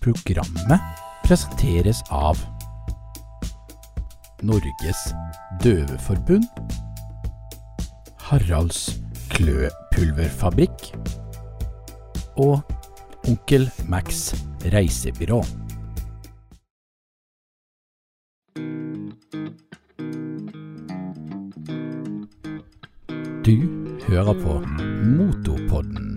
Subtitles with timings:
[0.00, 0.80] Programmet
[1.26, 2.38] presenteres av
[4.40, 5.00] Norges
[5.60, 6.46] Døveforbund,
[8.30, 8.96] Haralds
[9.34, 10.86] Kløpulverfabrikk
[12.40, 12.64] og
[13.28, 14.30] Onkel Max
[14.72, 15.42] reisebyrå.
[23.44, 23.56] Du
[24.08, 24.56] hører på
[25.04, 26.09] Motopodden.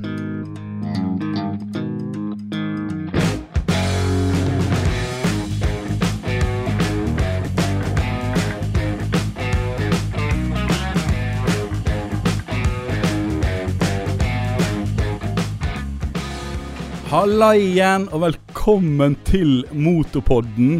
[17.13, 20.79] Halla igjen, og velkommen til Motorpodden.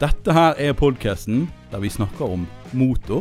[0.00, 3.20] Dette her er podkasten der vi snakker om motor.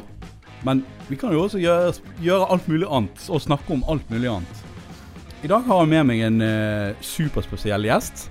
[0.63, 1.89] Men vi kan jo også gjøre,
[2.23, 4.63] gjøre alt mulig annet, og snakke om alt mulig annet.
[5.43, 8.29] I dag har jeg med meg en eh, superspesiell gjest,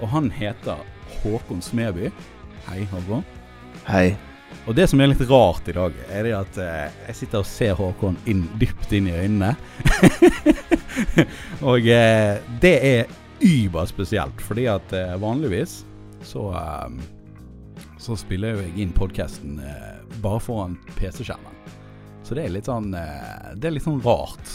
[0.00, 0.80] og han heter
[1.18, 2.08] Håkon Smeby.
[2.70, 3.28] Hei, Håkon.
[3.90, 4.06] Hei.
[4.64, 7.52] Og det som er litt rart i dag, er det at eh, jeg sitter og
[7.52, 9.52] ser Håkon inn, dypt inn i øynene.
[11.68, 15.84] og eh, det er überspesielt, fordi at eh, vanligvis
[16.26, 16.98] så eh,
[17.98, 21.54] så spiller jeg inn podkasten eh, bare foran PC-skjermen.
[22.22, 24.50] Så det er litt sånn Det er litt sånn rart.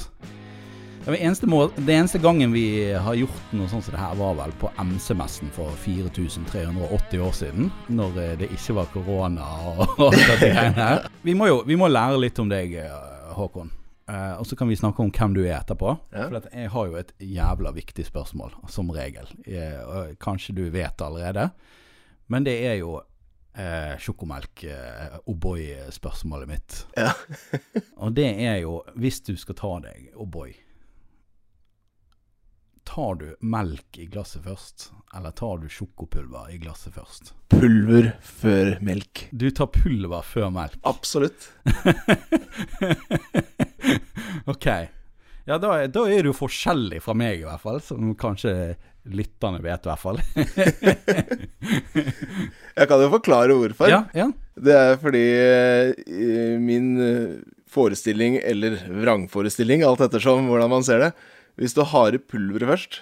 [1.04, 1.48] Det eneste,
[1.84, 5.50] det eneste gangen vi har gjort noe sånt som det her, var vel på MC-messen
[5.52, 7.72] for 4380 år siden.
[7.92, 11.08] Når det ikke var korona og alt dette greiene her.
[11.26, 12.78] Vi må jo vi må lære litt om deg,
[13.34, 13.74] Håkon.
[14.10, 15.96] Eh, og så kan vi snakke om hvem du er etterpå.
[16.12, 16.28] Ja.
[16.28, 19.30] For jeg har jo et jævla viktig spørsmål, som regel.
[19.48, 21.50] Jeg, og kanskje du vet det allerede.
[22.32, 22.98] Men det er jo
[23.56, 26.86] eh, sjokomelk, eh, mitt.
[26.98, 27.14] Ja.
[28.04, 30.54] Og det er jo, hvis du skal ta deg O'boy
[32.84, 37.32] Tar du melk i glasset først, eller tar du sjokopulver i glasset først?
[37.48, 39.30] Pulver før melk.
[39.32, 40.76] Du tar pulver før melk.
[40.84, 41.48] Absolutt.
[44.54, 44.68] ok.
[45.46, 47.82] Ja, da, da er du forskjellig fra meg, i hvert fall.
[47.84, 48.76] Som kanskje
[49.12, 50.20] lytterne vet, i hvert fall.
[52.78, 53.90] Jeg kan jo forklare hvorfor.
[53.92, 54.30] ja, ja.
[54.54, 57.40] Det er fordi eh, min eh,
[57.74, 61.10] forestilling, eller vrangforestilling, alt ettersom hvordan man ser det
[61.58, 63.00] Hvis du har i pulveret først,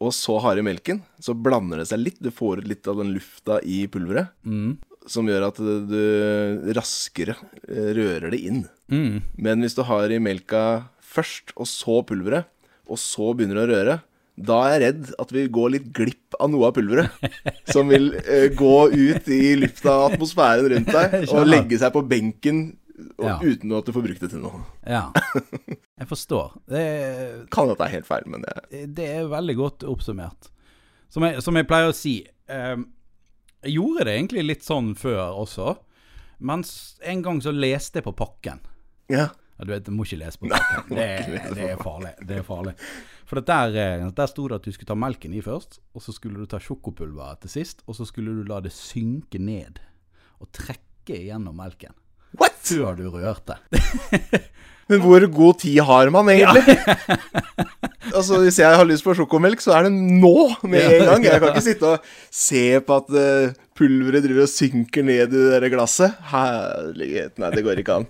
[0.00, 2.18] og så har i melken, så blander det seg litt.
[2.20, 4.76] Du får ut litt av den lufta i pulveret, Mm.
[5.06, 7.36] Som gjør at du raskere
[7.68, 8.64] eh, rører det inn.
[8.92, 9.22] Mm.
[9.38, 10.62] Men hvis du har i melka
[11.06, 12.48] først, og så pulveret,
[12.86, 13.96] og så begynner du å røre,
[14.36, 17.30] da er jeg redd at vi går litt glipp av noe av pulveret.
[17.74, 22.02] Som vil eh, gå ut i lufta av atmosfæren rundt deg, og legge seg på
[22.10, 22.66] benken
[22.96, 23.34] og, Ja.
[23.44, 24.62] uten at du får brukt det til noe.
[24.88, 25.06] Ja.
[26.00, 26.54] Jeg forstår.
[26.68, 30.48] Det er, Kan at det er helt feil, men det det er veldig godt oppsummert.
[31.12, 32.14] Som jeg, som jeg pleier å si
[32.52, 32.76] eh,
[33.66, 35.74] Jeg gjorde det egentlig litt sånn før også.
[36.38, 36.62] Men
[37.02, 38.62] en gang så leste jeg på pakken.
[39.10, 39.30] Ja.
[39.58, 40.92] Du vet, du må ikke lese på pakken.
[40.94, 41.06] Det,
[41.56, 42.12] det er farlig.
[42.28, 42.76] Det er farlig.
[43.26, 46.14] For der, eh, der sto det at du skulle ta melken i først, og så
[46.14, 49.80] skulle du ta sjokopulveret til sist, og så skulle du la det synke ned
[50.38, 51.96] og trekke gjennom melken.
[52.34, 52.58] What?!
[52.66, 54.42] Før du rørt deg.
[54.90, 56.76] Men hvor god tid har man egentlig?
[58.16, 61.26] altså, Hvis jeg har lyst på sjokomelk, så er det nå med en gang.
[61.26, 65.32] Jeg kan ikke sitte og se på at eh, pulveret driver og synker ned i
[65.32, 66.14] det der glasset.
[66.30, 68.06] Herlighet, nei, det går ikke an.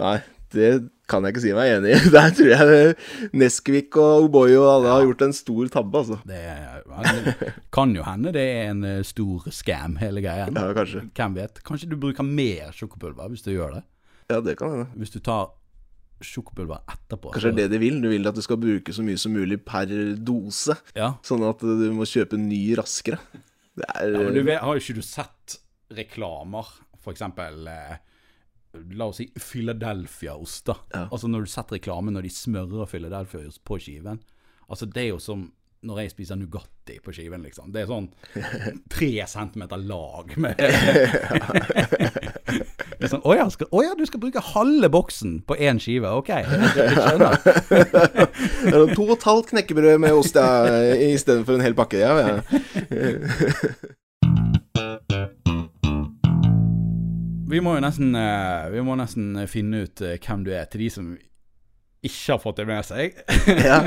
[0.00, 0.16] Nei,
[0.56, 0.70] det
[1.10, 2.00] kan jeg ikke si meg enig i.
[2.14, 6.18] Der tror jeg Neskvik og Oboyo og alle har gjort en stor tabbe, altså.
[6.28, 10.48] Det er, kan jo hende det er en eh, stor scam, hele greia.
[10.48, 11.06] Ja, kanskje.
[11.16, 11.62] Hvem vet?
[11.66, 13.86] Kanskje du bruker mer sjokopulver hvis du gjør det.
[14.30, 14.90] Ja, det kan hende.
[15.00, 15.50] Hvis du tar
[16.24, 17.32] sjokopulver etterpå.
[17.34, 17.98] Kanskje det er det de vil.
[18.02, 19.90] Du vil at du skal bruke så mye som mulig per
[20.20, 20.76] dose.
[20.96, 21.14] Ja.
[21.26, 23.18] Sånn at du må kjøpe ny raskere.
[23.80, 25.58] Det er ja men du vet, har jo ikke du sett
[25.96, 26.68] reklamer,
[27.00, 27.98] for eksempel eh,
[28.94, 30.76] La oss si Philadelphia-ost, da.
[30.94, 31.06] Ja.
[31.10, 34.20] Altså når du setter reklame når de smører Philadelphia-ost på skiven.
[34.70, 35.48] Altså det er jo som
[35.80, 37.70] når jeg spiser Nugatti på skiven, liksom.
[37.72, 38.08] Det er sånn
[38.94, 40.60] tre centimeter lag med
[43.00, 46.12] er sånn, å ja, å ja, du skal bruke halve boksen på én skive.
[46.20, 46.44] Ok, jeg
[47.00, 47.40] skjønner.
[47.40, 50.48] Det er to og et halvt knekkebrød med ost ja,
[51.10, 52.02] istedenfor en hel pakke.
[52.02, 53.96] Ja, ja.
[57.50, 60.84] Vi må jo nesten, eh, vi må nesten finne ut eh, hvem du er, til
[60.84, 61.10] de som
[62.06, 63.16] ikke har fått det med seg.
[63.68, 63.80] Ja.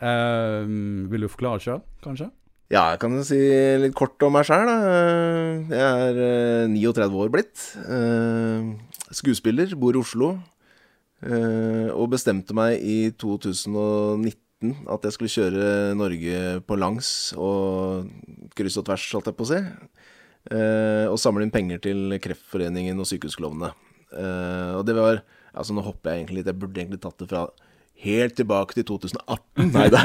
[0.00, 0.62] uh,
[1.12, 2.30] vil du forklare sjøl, kanskje?
[2.68, 3.38] ja, jeg kan si
[3.80, 4.68] litt kort om meg sjøl.
[5.72, 7.62] Jeg er eh, 39 år blitt.
[7.88, 8.66] Eh,
[9.16, 10.34] Skuespiller, bor i Oslo.
[11.24, 16.38] eh, Og bestemte meg i 2019 at jeg skulle kjøre Norge
[16.68, 17.08] på langs
[17.40, 18.10] og
[18.58, 19.62] kryss og tvers, holdt jeg på å si.
[20.48, 23.72] Eh, og samle inn penger til Kreftforeningen og Sykehusklovnene.
[24.16, 25.22] Eh, og det var
[25.58, 26.48] Altså, nå hopper jeg egentlig litt.
[26.52, 27.40] Jeg burde egentlig tatt det fra
[28.04, 29.72] helt tilbake til 2018.
[29.74, 30.02] Nei da.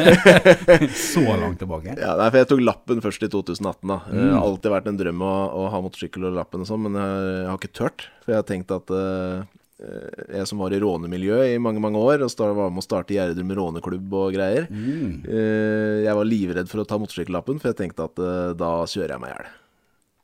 [0.97, 1.93] Så langt tilbake?
[1.99, 3.83] Ja, nei, for jeg tok lappen først i 2018.
[3.91, 3.97] da.
[4.09, 6.97] Det har alltid vært en drøm å, å ha motorsykkel og lappen og sånn, men
[6.97, 8.07] jeg, jeg har ikke tørt.
[8.23, 9.43] For jeg har tenkt at eh,
[10.39, 13.13] jeg som var i rånemiljøet i mange mange år, og start, var med å starte
[13.17, 18.07] Gjerdrum råneklubb og greier eh, Jeg var livredd for å ta motorsykkellappen, for jeg tenkte
[18.09, 19.51] at eh, da kjører jeg meg i hjel.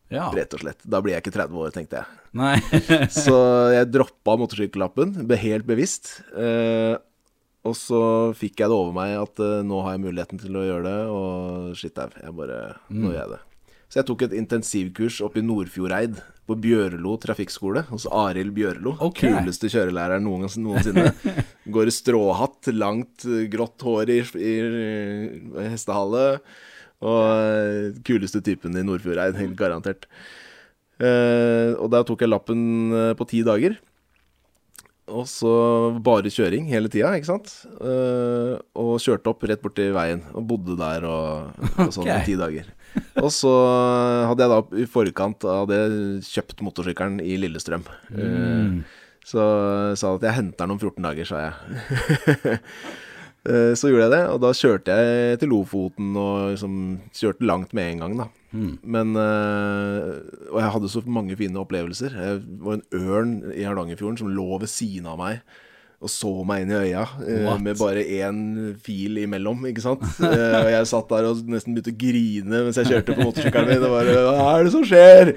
[0.10, 0.30] Ja.
[0.34, 0.82] Rett og slett.
[0.90, 2.18] Da blir jeg ikke 30 år, tenkte jeg.
[2.40, 2.56] Nei.
[3.24, 3.36] Så
[3.74, 5.14] jeg droppa motorsykkellappen,
[5.44, 6.16] helt bevisst.
[6.34, 6.96] Eh,
[7.68, 8.02] og så
[8.40, 11.00] fikk jeg det over meg at eh, nå har jeg muligheten til å gjøre det,
[11.12, 13.40] og shit au, jeg bare Nå gjør jeg det.
[13.90, 16.20] Så jeg tok et intensivkurs oppe i Nordfjordeid,
[16.50, 18.96] på Bjørlo trafikkskole, hos Arild Bjørlo.
[19.10, 19.34] Okay.
[19.34, 21.12] Kuleste kjørelæreren noen, noensinne.
[21.74, 24.54] Går i stråhatt, langt, grått hår i, i,
[25.62, 26.24] i hestehale.
[27.00, 30.10] Og eh, kuleste typen i Nordfjordeid, helt garantert.
[31.00, 33.78] Uh, og der tok jeg lappen eh, på ti dager.
[35.10, 35.52] Og så
[36.06, 37.54] bare kjøring hele tida, ikke sant.
[37.80, 42.36] Uh, og kjørte opp rett borti veien, og bodde der og, og sånn i ti
[42.40, 42.68] dager.
[43.22, 43.52] Og så
[44.30, 45.82] hadde jeg da i forkant av det
[46.28, 47.86] kjøpt motorsykkelen i Lillestrøm.
[48.16, 48.80] Eh,
[49.30, 49.46] så
[49.92, 52.58] jeg sa at jeg henter den om 14 dager, sa jeg.
[53.50, 56.76] Eh, Så gjorde jeg det, og da kjørte jeg til Lofoten og liksom
[57.18, 58.28] kjørte langt med en gang, da.
[58.82, 60.20] Men eh,
[60.50, 62.14] Og jeg hadde så mange fine opplevelser.
[62.18, 65.42] Jeg var en ørn i Hardangerfjorden som lå ved siden av meg
[66.00, 67.60] og så meg inn i øya eh, What?
[67.60, 68.38] med bare én
[68.80, 70.06] fil imellom, ikke sant.
[70.24, 73.84] Og jeg satt der og nesten begynte å grine mens jeg kjørte på motorsykkelen min.
[73.84, 75.34] Og bare Hva er det som skjer?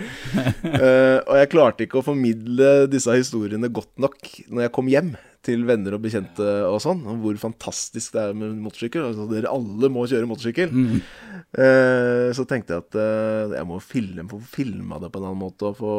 [1.26, 4.20] Og jeg klarte ikke å formidle disse historiene godt nok
[4.55, 5.11] når jeg kom hjem
[5.43, 9.09] til venner og bekjente og sånn, om hvor fantastisk det er med motorsykkel.
[9.09, 10.71] Altså, dere alle må kjøre motorsykkel.
[11.53, 15.43] Eh, så tenkte jeg at eh, jeg må filme, få filma det på en annen
[15.43, 15.97] måte og få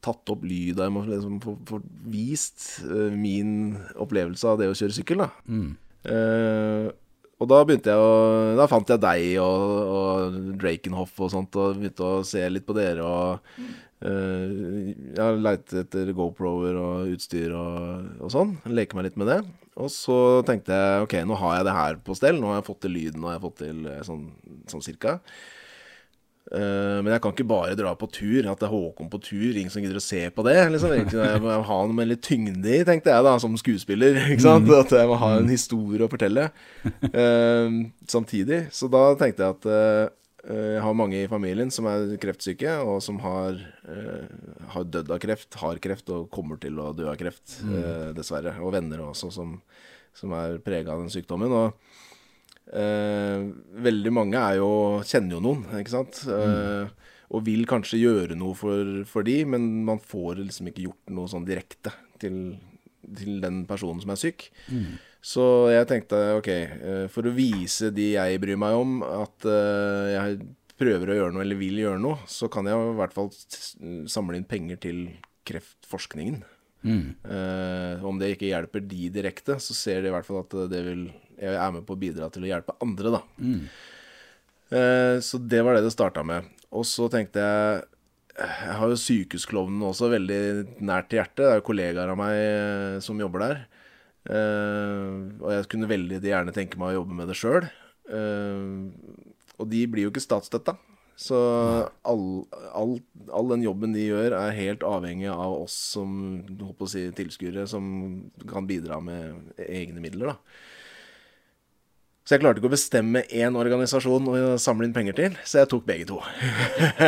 [0.00, 4.70] tatt opp lyd og jeg må liksom få, få vist eh, min opplevelse av det
[4.72, 5.28] å kjøre sykkel, da.
[6.08, 6.88] Eh,
[7.40, 9.62] og da begynte jeg å Da fant jeg deg og,
[9.96, 13.54] og Drakenhoff og sånt, og begynte å se litt på dere og
[14.06, 18.56] eh, Jeg leit etter GoPro-er og utstyr og, og sånn.
[18.70, 19.40] Leke meg litt med det.
[19.80, 20.18] Og så
[20.48, 22.40] tenkte jeg ok, nå har jeg det her på stell.
[22.40, 24.28] Nå har jeg fått til lyden, og jeg har fått til eh, sånn,
[24.70, 25.18] sånn cirka.
[26.50, 28.46] Uh, men jeg kan ikke bare dra på tur.
[28.50, 29.50] At det er Håkon på tur.
[29.54, 30.56] Ingen som gidder å se på det.
[30.74, 30.94] Liksom.
[30.98, 34.18] Jeg må ha noe med litt tyngde i, tenkte jeg da, som skuespiller.
[34.32, 34.70] Ikke sant?
[34.74, 37.76] At jeg må ha en historie å fortelle uh,
[38.10, 38.64] samtidig.
[38.74, 40.08] Så da tenkte jeg at eh,
[40.40, 43.58] jeg har mange i familien som er kreftsyke, og som har,
[43.88, 44.28] eh,
[44.74, 48.56] har dødd av kreft, har kreft og kommer til å dø av kreft, eh, dessverre.
[48.60, 49.58] Og venner også som,
[50.14, 51.52] som er prega av den sykdommen.
[51.52, 51.74] Og
[52.70, 53.44] Eh,
[53.82, 54.70] veldig mange er jo,
[55.06, 56.20] kjenner jo noen, ikke sant?
[56.30, 56.90] Eh,
[57.30, 61.30] og vil kanskje gjøre noe for, for de, men man får liksom ikke gjort noe
[61.30, 61.92] sånn direkte
[62.22, 62.38] til,
[63.18, 64.48] til den personen som er syk.
[65.20, 70.14] Så jeg tenkte ok, eh, for å vise de jeg bryr meg om, at eh,
[70.14, 70.38] jeg
[70.80, 73.28] prøver å gjøre noe eller vil gjøre noe, så kan jeg i hvert fall
[74.08, 75.02] samle inn penger til
[75.48, 76.40] kreftforskningen.
[77.28, 80.80] Eh, om det ikke hjelper de direkte, så ser de i hvert fall at det
[80.86, 81.02] vil
[81.40, 83.20] Jeg er med på å bidra til å hjelpe andre, da.
[84.70, 86.48] Eh, så det var det det starta med.
[86.72, 87.84] Og så tenkte jeg
[88.40, 90.40] Jeg har jo Sykehusklovnen også veldig
[90.80, 91.44] nært til hjertet.
[91.44, 93.62] Det er jo kollegaer av meg som jobber der.
[94.30, 97.66] Eh, og jeg kunne veldig gjerne tenke meg å jobbe med det sjøl.
[99.60, 100.78] og de blir jo ikke statsstøtta.
[101.20, 101.36] Så
[102.08, 102.22] all,
[102.72, 102.94] all,
[103.28, 106.14] all den jobben de gjør, er helt avhengig av oss som
[106.48, 107.84] håper å si, tilskuere, som
[108.48, 110.32] kan bidra med egne midler.
[110.32, 110.79] da.
[112.30, 115.68] Så jeg klarte ikke å bestemme én organisasjon å samle inn penger til, så jeg
[115.72, 116.18] tok begge to.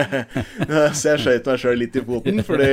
[0.99, 2.67] så jeg skøyt meg sjøl litt i foten, fordi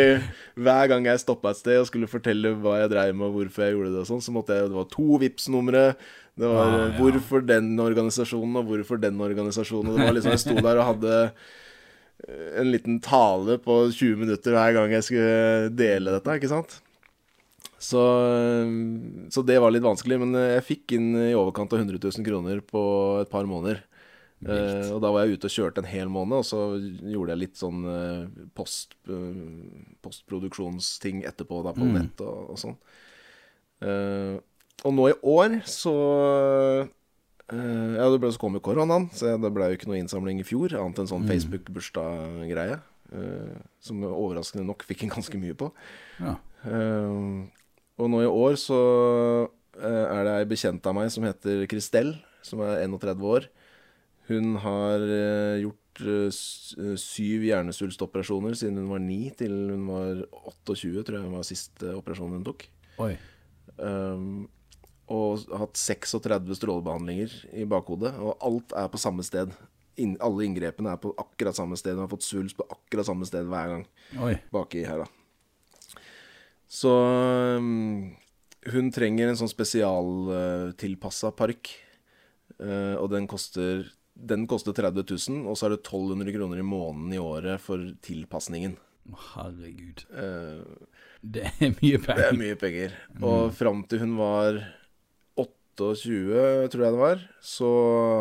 [0.57, 3.67] hver gang jeg stoppa et sted og skulle fortelle hva jeg dreiv med og hvorfor
[3.67, 5.85] jeg gjorde det, og sånn, så måtte jeg Det var to Vipps-numre.
[6.41, 6.89] Det var ja, ja.
[6.97, 9.93] hvorfor den organisasjonen og hvorfor den organisasjonen.
[9.93, 11.23] Og det var liksom Jeg sto der og hadde
[12.63, 16.79] en liten tale på 20 minutter hver gang jeg skulle dele dette, ikke sant?
[17.79, 17.99] Så,
[19.31, 22.59] så det var litt vanskelig, men jeg fikk inn i overkant av 100 000 kroner
[22.67, 22.81] på
[23.21, 23.79] et par måneder.
[24.39, 27.41] Eh, og da var jeg ute og kjørte en hel måned, og så gjorde jeg
[27.41, 32.77] litt sånn eh, post, eh, postproduksjonsting etterpå da på nett og, og sånn.
[33.83, 34.37] Eh,
[34.87, 35.91] og nå i år så
[37.51, 40.39] eh, Ja, det ble så kom jo koronaen, så det ble jo ikke noe innsamling
[40.39, 42.79] i fjor, annet enn sånn Facebook-bursdag-greie.
[43.11, 45.71] eh, som overraskende nok fikk en ganske mye på.
[46.21, 46.35] Ja.
[46.63, 47.47] Eh,
[47.99, 48.79] og nå i år så
[49.79, 52.15] eh, er det ei bekjent av meg som heter Kristel.
[52.41, 53.49] som er 31 år.
[54.29, 60.23] Hun har eh, gjort eh, syv hjernesvulstoperasjoner siden hun var 9 til hun var
[60.63, 62.65] 28, tror jeg var siste operasjonen hun tok.
[63.03, 63.11] Oi.
[63.79, 64.47] Um,
[65.09, 69.51] og hatt 36 strålebehandlinger i bakhodet, og alt er på samme sted.
[69.99, 71.97] In alle inngrepene er på akkurat samme sted.
[71.97, 73.87] Hun har fått svulst på akkurat samme sted hver gang
[74.21, 74.35] Oi.
[74.53, 75.18] baki her, da.
[76.69, 76.91] Så
[77.57, 78.11] um,
[78.69, 81.71] hun trenger en sånn spesialtilpassa park.
[82.59, 86.65] uh, og den koster, den koster 30 000, og så er det 1200 kroner i
[86.67, 88.77] måneden i året for tilpasningen.
[89.33, 90.03] Herregud.
[90.13, 90.61] Uh,
[91.25, 92.37] Det er mye det er penger.
[92.39, 92.93] mye penger.
[93.25, 94.59] Og fram til hun var
[95.39, 97.67] 28, tror jeg det var, så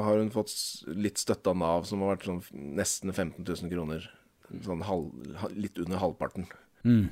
[0.07, 0.55] har hun fått
[0.95, 2.40] litt støtte av Nav, som har vært sånn
[2.78, 4.09] nesten 15 000 kroner.
[4.64, 5.11] Sånn halv,
[5.59, 6.47] litt under halvparten.
[6.87, 7.09] Mm.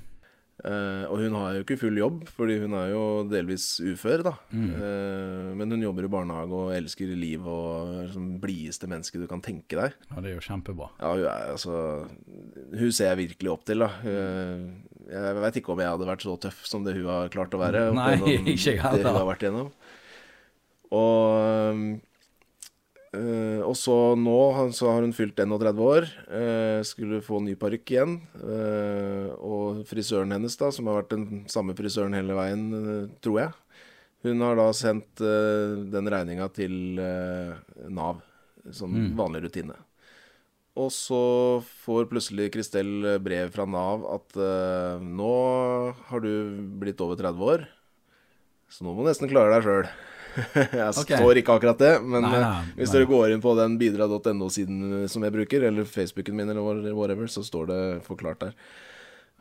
[0.65, 4.33] Eh, og hun har jo ikke full jobb, fordi hun er jo delvis ufør, da.
[4.57, 9.27] Eh, men hun jobber i barnehage og elsker liv og er sånn blideste menneske du
[9.29, 9.99] kan tenke deg.
[10.09, 10.89] Ja, det er jo kjempebra.
[11.03, 11.77] Ja, hun er altså
[12.73, 13.91] Hun ser jeg virkelig opp til, da.
[14.01, 14.65] Uh,
[15.13, 17.61] jeg veit ikke om jeg hadde vært så tøff som det hun har klart å
[17.61, 17.87] være.
[18.01, 18.17] Nei,
[18.57, 19.05] ikke jeg heller.
[19.05, 19.73] Det hun har vært gjennom.
[20.97, 21.85] Og
[23.17, 24.39] eh, og så nå
[24.77, 26.07] så har hun fylt 31 år.
[26.29, 28.17] Uh, skulle få ny parykk igjen.
[28.41, 32.69] Uh, og frisøren hennes, da, som har vært den samme frisøren hele veien,
[33.25, 33.55] tror jeg,
[34.27, 35.21] hun har da sendt
[35.93, 36.99] den regninga til
[37.95, 38.25] Nav.
[38.75, 39.77] Sånn vanlig rutine.
[40.77, 41.21] Og så
[41.85, 44.35] får plutselig Kristel brev fra Nav at
[45.05, 45.37] nå
[46.11, 46.33] har du
[46.83, 47.69] blitt over 30 år,
[48.67, 49.95] så nå må du nesten klare deg sjøl.
[50.55, 51.17] Jeg okay.
[51.21, 52.97] står ikke akkurat det, men Nei, eh, nei, hvis nei.
[52.99, 57.45] dere går inn på den bidra.no-siden som jeg bruker, eller Facebooken min, eller whatever, så
[57.47, 58.55] står det forklart der.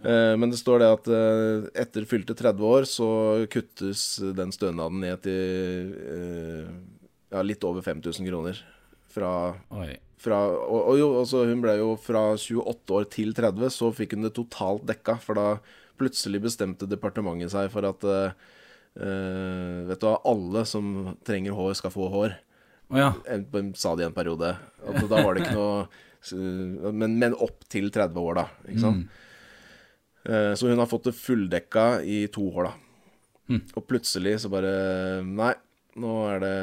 [0.03, 3.09] Eh, Men det står det at eh, etter fylte 30 år så
[3.51, 6.73] kuttes den stønaden ned til eh,
[7.31, 8.59] ja, litt over 5000 kroner.
[9.15, 9.31] Fra,
[10.19, 14.17] fra og, og jo, altså hun ble jo fra 28 år til 30, så fikk
[14.17, 15.15] hun det totalt dekka.
[15.23, 15.47] For da
[15.99, 18.54] plutselig bestemte departementet seg for at eh, eh,
[18.95, 22.35] Vet du hva, alle som trenger hår, skal få hår.
[22.93, 23.13] Oh, ja.
[23.27, 24.53] En- Sa de en periode.
[24.87, 28.45] At da var det ikke noe men, men opp til 30 år, da.
[28.65, 29.07] Ikke sant?
[30.25, 32.73] Eh, Så hun har fått det fulldekka i to år, da.
[33.77, 35.51] Og plutselig så bare Nei,
[36.01, 36.55] nå er det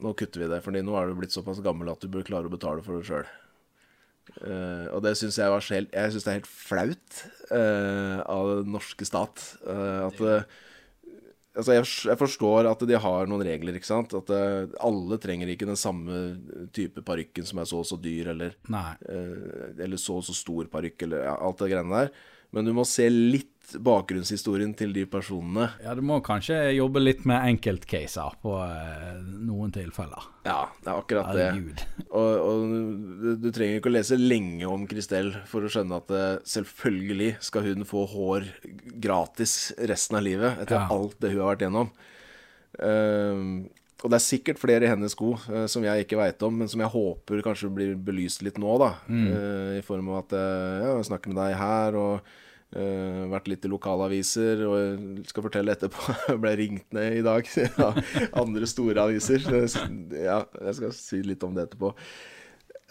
[0.00, 2.48] Nå kutter vi det, Fordi nå er du blitt såpass gammel at du bør klare
[2.48, 3.26] å betale for det sjøl.
[4.90, 7.18] og det syns jeg var helt Jeg syns det er helt flaut
[7.52, 9.44] uh, av den norske stat.
[9.68, 10.42] Uh, at eh,
[11.54, 14.14] Altså, jeg, jeg forstår at de har noen regler, ikke sant.
[14.18, 16.20] At uh, alle trenger ikke den samme
[16.74, 20.66] type parykken som er så og så dyr, eller eh, eller så og så stor
[20.72, 22.10] parykk, eller ja, alt det greiene der.
[22.54, 25.70] Men du må se litt bakgrunnshistorien til de personene.
[25.82, 30.26] Ja, du må kanskje jobbe litt med enkeltcaser på eh, noen tilfeller.
[30.44, 31.46] Ja, det er akkurat det.
[31.48, 31.84] Herregud.
[32.10, 32.74] Og, og
[33.24, 37.30] du, du trenger ikke å lese lenge om Kristel for å skjønne at eh, selvfølgelig
[37.48, 38.50] skal hun få hår
[39.04, 40.88] gratis resten av livet, etter Ja.
[40.92, 41.90] alt det hun har vært gjennom.
[42.84, 43.50] Ehm,
[44.04, 46.68] og det er sikkert flere i hennes sko uh, som jeg ikke veit om, men
[46.68, 48.90] som jeg håper kanskje blir belyst litt nå, da.
[49.08, 52.34] Eh, I form av at ja, jeg snakker med deg her, og
[52.76, 57.22] eh, vært litt i lokalaviser, og jeg skal fortelle etterpå Jeg ble ringt ned i
[57.24, 57.48] dag
[57.82, 58.00] av
[58.42, 59.44] andre store aviser.
[60.14, 61.94] Ja, jeg skal si litt om det etterpå.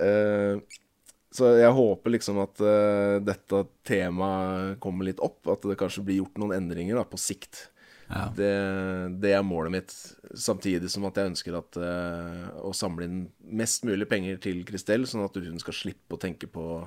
[0.02, 0.58] Uh,
[1.34, 6.22] så jeg håper liksom at uh, dette temaet kommer litt opp, at det kanskje blir
[6.24, 7.68] gjort noen endringer da, på sikt.
[8.08, 8.28] Ja.
[8.36, 8.50] Det,
[9.22, 9.94] det er målet mitt.
[10.38, 11.78] Samtidig som at jeg ønsker at,
[12.62, 13.22] å samle inn
[13.62, 16.84] mest mulig penger til Kristel, sånn at hun skal slippe å tenke på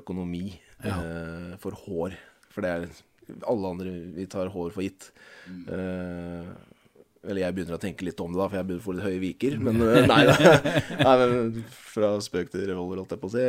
[0.00, 0.44] økonomi
[0.84, 0.96] Ja.
[1.00, 2.16] eh, for hår.
[2.52, 2.88] For det er
[3.48, 5.10] alle andre Vi tar hår for gitt.
[5.48, 6.44] Eh,
[7.26, 9.06] eller jeg begynner å tenke litt om det, da, for jeg begynner å få litt
[9.08, 9.56] høye viker.
[9.66, 10.36] Men eh, nei da.
[11.06, 13.46] Nei, men fra spøk til revolver, holdt jeg på å si.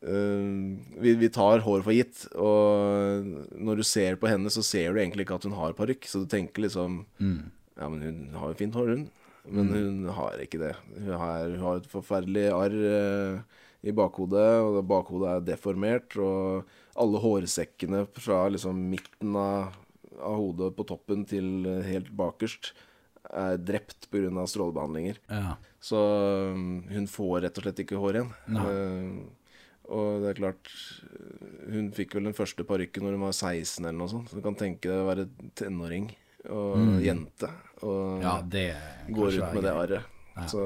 [0.00, 3.26] Eh, vi, vi tar hår for gitt, og
[3.60, 6.08] når du ser på henne, så ser du egentlig ikke at hun har parykk.
[6.08, 7.02] Så du tenker liksom
[7.80, 9.04] Ja, men hun har jo fint hår, hun.
[9.50, 10.74] Men hun har ikke det.
[10.96, 12.74] Hun har, hun har et forferdelig arr
[13.80, 16.16] i bakhodet, og bakhodet er deformert.
[16.20, 16.68] Og
[17.00, 19.74] alle hårsekkene fra liksom midten av,
[20.20, 22.74] av hodet på toppen til helt bakerst
[23.30, 24.46] er drept pga.
[24.46, 25.20] strålebehandlinger.
[25.28, 25.56] Ja.
[25.80, 25.98] Så
[26.52, 28.32] um, hun får rett og slett ikke hår igjen.
[28.50, 29.36] Uh,
[29.90, 33.82] og det er klart eh, Hun fikk vel den første parykken når hun var 16
[33.82, 34.30] eller noe sånt.
[34.30, 35.24] Så du kan tenke deg å være
[35.58, 36.12] tenåring
[36.50, 37.50] og jente
[37.84, 38.70] og ja, det
[39.10, 40.14] gå kanskje med det arret.
[40.30, 40.46] Ja.
[40.48, 40.62] så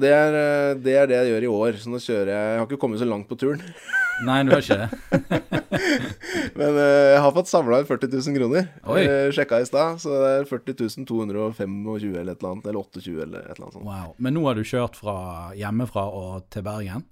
[0.00, 1.78] det, er, eh, det er det jeg gjør i år.
[1.82, 3.60] Så nå kjører jeg Jeg har ikke kommet så langt på turen.
[4.28, 5.40] Nei, du har ikke det?
[6.58, 8.68] Men eh, jeg har fått samla inn 40 000 kroner.
[8.94, 9.02] Oi.
[9.02, 12.70] Eh, sjekka i stad, så det er 40 225 eller et eller annet.
[12.70, 13.88] Eller 28 eller et eller annet sånt.
[13.90, 14.14] Wow.
[14.16, 15.16] Men nå har du kjørt fra
[15.58, 17.04] hjemmefra og til Bergen?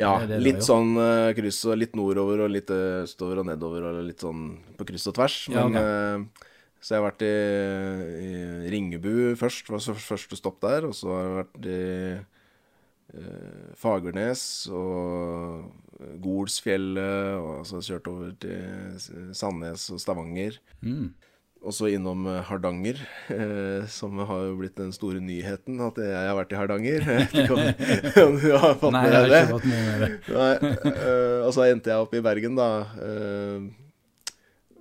[0.00, 3.90] Ja, Det det litt sånn uh, kryss og litt nordover og litt østover og nedover
[3.90, 4.46] og litt sånn
[4.78, 5.42] på kryss og tvers.
[5.52, 6.46] Ja, Men eh,
[6.80, 7.32] Så jeg har vært i,
[8.24, 10.86] i Ringebu først, var så første stopp der.
[10.88, 11.80] Og så har jeg vært i
[13.20, 15.66] eh, Fagernes og
[16.24, 20.56] Golsfjellet, og så kjørt over til Sandnes og Stavanger.
[20.80, 21.10] Mm.
[21.60, 23.02] Og så innom eh, Hardanger,
[23.34, 27.04] eh, som har jo blitt den store nyheten, at jeg har vært i Hardanger.
[27.10, 29.42] Jeg vet ikke om, du har fått Nei, med jeg har deg det?
[29.42, 30.10] ikke fått med meg det.
[30.32, 32.70] Nei, eh, og så endte jeg opp i Bergen, da.
[33.04, 33.68] øh,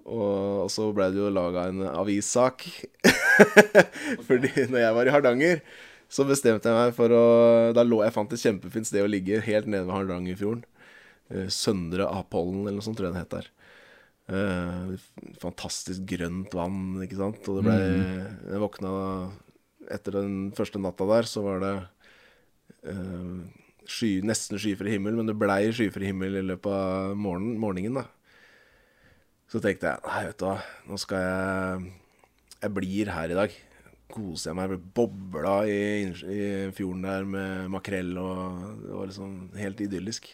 [0.10, 2.66] og, og så ble det jo laga en avissak.
[4.28, 5.62] Fordi når jeg var i Hardanger,
[6.10, 7.26] så bestemte jeg meg for å
[7.78, 10.66] Da lå jeg fant et kjempefint sted å ligge helt nede ved Hardangerfjorden.
[11.30, 13.52] Eh, Søndre Apollen, eller noe sånt tror jeg det het der.
[14.30, 14.96] Eh,
[15.42, 17.46] fantastisk grønt vann, ikke sant.
[17.50, 18.92] Og det ble Jeg våkna
[19.90, 21.74] etter den første natta der, så var det
[22.90, 23.38] eh,
[23.90, 28.06] sky, nesten skyfri himmel, men det blei skyfri himmel i løpet av morgenen, morgenen da.
[29.50, 31.90] Så tenkte jeg nei, vet du hva, nå skal jeg
[32.60, 33.56] Jeg blir her i dag.
[34.12, 34.68] Koser jeg meg.
[34.68, 36.40] Jeg ble bobla i, i
[36.76, 40.28] fjorden der med makrell, og det var liksom helt idyllisk.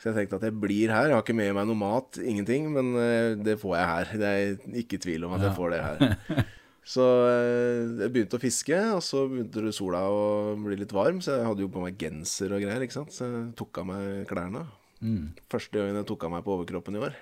[0.00, 1.08] Så jeg tenkte at jeg blir her.
[1.08, 4.12] Jeg har ikke med meg noe mat, ingenting, men eh, det får jeg her.
[4.20, 6.44] Det er ikke tvil om at jeg får det her.
[6.90, 10.22] Så eh, jeg begynte å fiske, og så begynte sola å
[10.58, 13.12] bli litt varm, så jeg hadde jo på meg genser og greier, ikke sant.
[13.14, 14.64] Så jeg tok av meg klærne.
[15.04, 15.36] Mm.
[15.52, 17.18] Første gangen jeg tok av meg på overkroppen i år.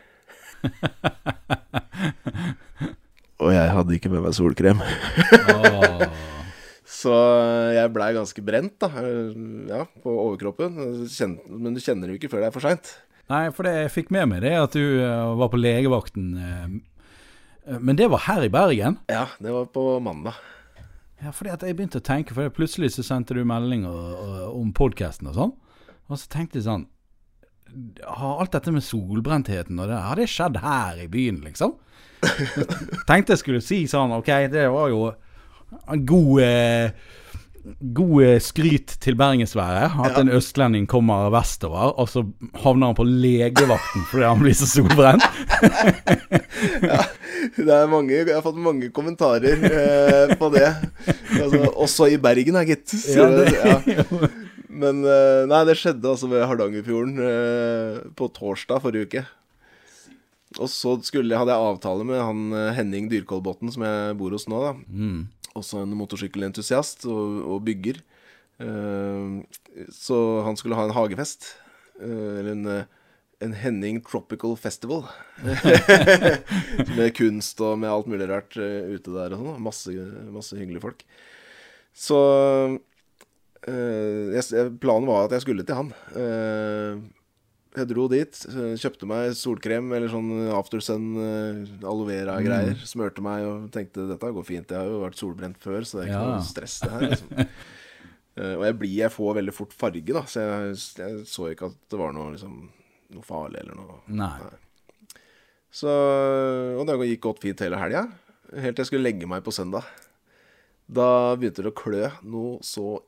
[3.42, 4.80] Og jeg hadde ikke med meg solkrem.
[6.98, 7.14] Så
[7.76, 8.88] jeg blei ganske brent, da.
[9.70, 10.74] Ja, på overkroppen.
[11.46, 12.90] Men du kjenner det jo ikke før det er for seint.
[13.28, 16.30] Nei, for det jeg fikk med meg det at du eh, var på legevakten.
[16.40, 18.96] eh, men det var her i Bergen?
[19.12, 20.38] Ja, det var på mandag.
[21.20, 24.36] Ja, fordi at jeg begynte å tenke, for plutselig så sendte du melding og, og,
[24.56, 25.52] om podkasten og sånn.
[26.08, 26.86] Og så tenkte jeg sånn
[28.04, 31.76] Har alt dette med solbrentheten og det Har det skjedd her i byen, liksom?
[33.06, 35.04] tenkte jeg skulle si sånn Ok, det var jo
[35.92, 36.90] en god eh,
[37.94, 39.92] God eh, skryt til bergensværet.
[40.00, 42.22] At en østlending kommer vestover, og så
[42.62, 45.26] havner han på legevakten fordi han blir så solbrent.
[47.58, 50.68] Det er mange, jeg har fått mange kommentarer eh, på det.
[51.38, 52.88] Altså, også i Bergen, da, gitt.
[52.88, 54.30] Så, Ja, det- ja.
[54.68, 59.24] Men eh, nei, det skjedde altså ved Hardangerfjorden eh, på torsdag forrige uke.
[60.58, 64.48] Og så skulle, hadde jeg avtale med han eh, Henning Dyrkolbotn, som jeg bor hos
[64.50, 64.60] nå.
[64.64, 65.26] da Mm.
[65.58, 67.96] Også en motorsykkelentusiast og, og bygger.
[69.94, 71.48] Så han skulle ha en hagefest.
[71.98, 72.68] eller en,
[73.42, 75.08] en Henning Tropical Festival.
[76.98, 79.64] med kunst og med alt mulig rart ute der og sånn.
[79.66, 79.96] Masse,
[80.36, 81.02] masse hyggelige folk.
[81.96, 82.20] Så
[83.66, 85.92] jeg, jeg- planen var at jeg skulle til han.
[86.14, 87.00] Eh,
[87.78, 92.78] jeg dro dit, eh, kjøpte meg solkrem eller sånn aftersun eh, aloe vera-greier.
[92.88, 94.68] Smørte meg og tenkte dette går fint.
[94.70, 96.30] Jeg har jo vært solbrent før, så det er ikke Ja.
[96.36, 97.08] noe stress det her.
[97.10, 97.46] Liksom.
[98.38, 101.72] Eh, og jeg blir, jeg får veldig fort farge, da, så jeg, jeg så ikke
[101.72, 102.52] at det var noe, liksom,
[103.10, 103.96] noe farlig eller noe.
[104.14, 104.28] Nei.
[105.74, 105.90] Så,
[106.78, 108.04] og det gikk godt fint hele helga.
[108.54, 109.82] Helt til jeg skulle legge meg på søndag.
[110.86, 113.00] Da begynte det å klø noe så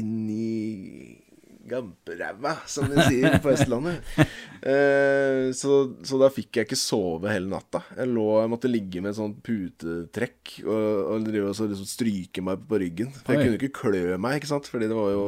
[0.00, 1.20] inni
[1.64, 4.02] gamperæva, som de sier på Østlandet.
[4.64, 5.74] Eh, så,
[6.08, 7.82] så da fikk jeg ikke sove hele natta.
[7.98, 10.86] Jeg, lå, jeg måtte ligge med et sånt putetrekk og,
[11.18, 13.10] og og så liksom stryke meg på ryggen.
[13.18, 14.70] For jeg kunne ikke klø meg, ikke sant?
[14.72, 15.26] fordi det var jo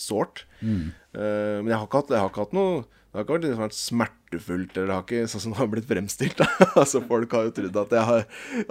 [0.00, 0.46] sårt.
[0.64, 0.88] Mm.
[0.88, 3.76] Eh, men jeg har ikke hatt, jeg har ikke hatt noe Det har ikke vært,
[4.00, 6.40] vært smertefullt, eller det har ikke sånn som det har blitt fremstilt.
[6.80, 8.24] altså Folk har jo trodd at, jeg har,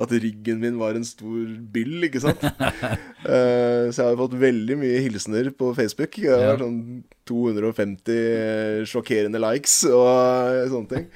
[0.06, 2.44] at ryggen min var en stor byll, ikke sant.
[2.44, 6.18] uh, så jeg har fått veldig mye hilsener på Facebook.
[6.22, 6.58] Jeg har Ja.
[6.62, 11.08] sånn 250 sjokkerende likes og sånne ting.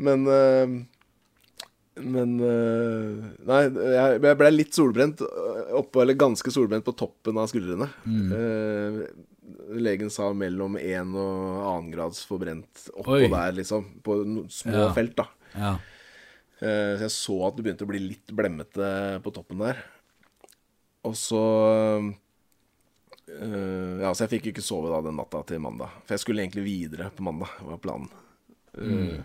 [0.00, 0.80] Men uh,
[2.00, 3.58] men eh, Nei,
[3.92, 7.88] jeg, ble litt solbrent oppå, eller ganske solbrent på toppen av skuldrene.
[8.08, 9.02] Eh,
[9.80, 13.28] legen sa mellom 1 og 2 grads forbrent oppå Oi.
[13.28, 13.86] der, liksom.
[14.04, 14.92] På små Ja.
[14.96, 15.26] felt, da.
[15.54, 15.72] Ja.
[16.60, 19.80] Eh, så jeg så at det begynte å bli litt blemmete på toppen der.
[21.08, 21.40] Og så
[23.30, 25.92] uh, Ja, så jeg fikk ikke sove da den natta til mandag.
[26.04, 28.10] For jeg skulle egentlig videre på mandag, var planen.
[28.76, 29.22] Eh,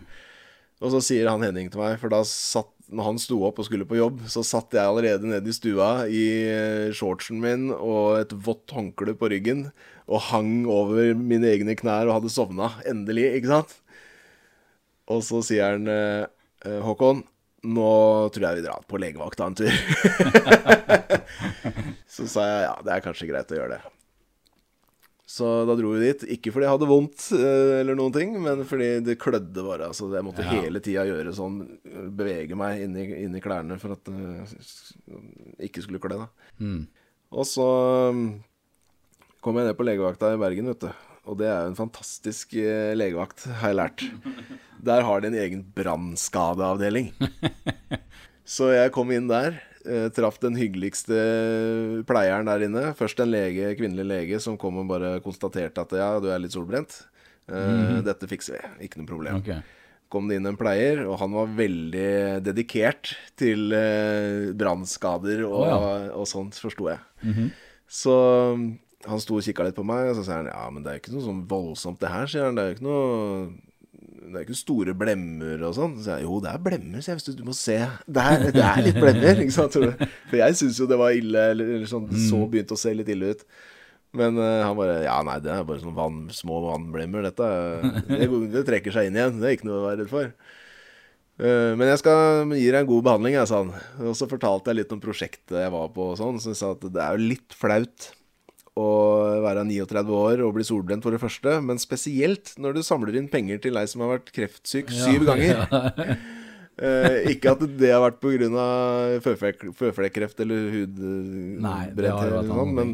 [0.80, 3.66] og så sier han Henning til meg, for da satt når han sto opp og
[3.66, 8.20] skulle på jobb, så satt jeg allerede nede i stua i eh, shortsen min og
[8.20, 9.66] et vått håndkle på ryggen
[10.06, 12.70] og hang over mine egne knær og hadde sovna.
[12.86, 13.74] Endelig, ikke sant?
[15.10, 16.28] Og så sier han eh,
[16.66, 17.24] eh, Håkon,
[17.66, 17.90] nå
[18.34, 19.82] tror jeg vi drar på legevakta en tur.
[22.14, 23.95] så sa jeg ja, det er kanskje greit å gjøre det.
[25.26, 26.20] Så da dro vi dit.
[26.36, 29.88] Ikke fordi jeg hadde vondt eh, eller noen ting, men fordi det klødde bare.
[29.90, 30.52] Altså, jeg måtte Ja.
[30.62, 31.56] hele tida gjøre sånn,
[32.14, 36.20] bevege meg inni, inni klærne for at det ikke skulle klø.
[36.22, 36.28] da.
[36.62, 36.84] Mm.
[37.34, 37.66] Og så
[38.14, 38.22] um,
[39.42, 40.90] kom jeg ned på legevakta i Bergen, vet du.
[41.26, 44.04] Og det er jo en fantastisk eh, legevakt, har jeg lært.
[44.86, 47.10] Der har de en egen brannskadeavdeling.
[48.46, 49.56] Så jeg kom inn der.
[49.86, 51.16] Eh, traff den hyggeligste
[52.08, 52.84] pleieren der inne.
[52.98, 56.56] Først en lege, kvinnelig lege som kom og bare konstaterte at ja, du er litt
[56.56, 57.04] solbrent.
[57.46, 59.42] Eh, Dette fikser vi, ikke noe problem.
[59.44, 59.62] Okay.
[60.10, 62.10] Kom det inn en pleier, og han var veldig
[62.46, 66.10] dedikert til eh, brannskader og, oh, ja.
[66.14, 67.00] og sånt, forsto jeg.
[67.86, 68.14] Så
[68.54, 68.68] um,
[69.06, 70.98] han sto og kikka litt på meg, og så sier han ja, men det er
[70.98, 72.58] jo ikke noe sånn voldsomt det her, sier han.
[72.58, 73.04] Det er jo ikke noe
[74.26, 75.94] det er ikke store blemmer og sånn.
[76.02, 77.36] Så jeg jo, det er blemmer, sier jeg.
[77.38, 77.78] Du, må se.
[78.06, 79.78] Det er, det er litt blemmer, ikke sant.
[80.30, 82.92] For jeg syns jo det var ille, eller, eller sånn, det så begynte å se
[82.98, 83.46] litt ille ut.
[84.16, 87.48] Men uh, han bare Ja, nei, det er bare sånne vann, små vannblemmer, dette.
[87.48, 89.40] er- Det, det trekker seg inn igjen.
[89.42, 90.30] Det er ikke noe å være redd for.
[91.36, 93.74] Uh, men jeg skal gi deg en god behandling, jeg, sa han.
[94.08, 96.38] Og så fortalte jeg litt om prosjektet jeg var på og sånn.
[96.40, 98.06] Så jeg sa at det er jo litt flaut
[98.76, 98.88] å
[99.44, 103.30] være 39 år og bli solbrent for det første, men spesielt når du samler inn
[103.32, 105.64] penger til ei som har vært kreftsyk syv ganger.
[106.76, 108.64] Eh, ikke at det har vært pga.
[109.24, 112.90] Føflekk, føflekkreft eller vært eller noe, men,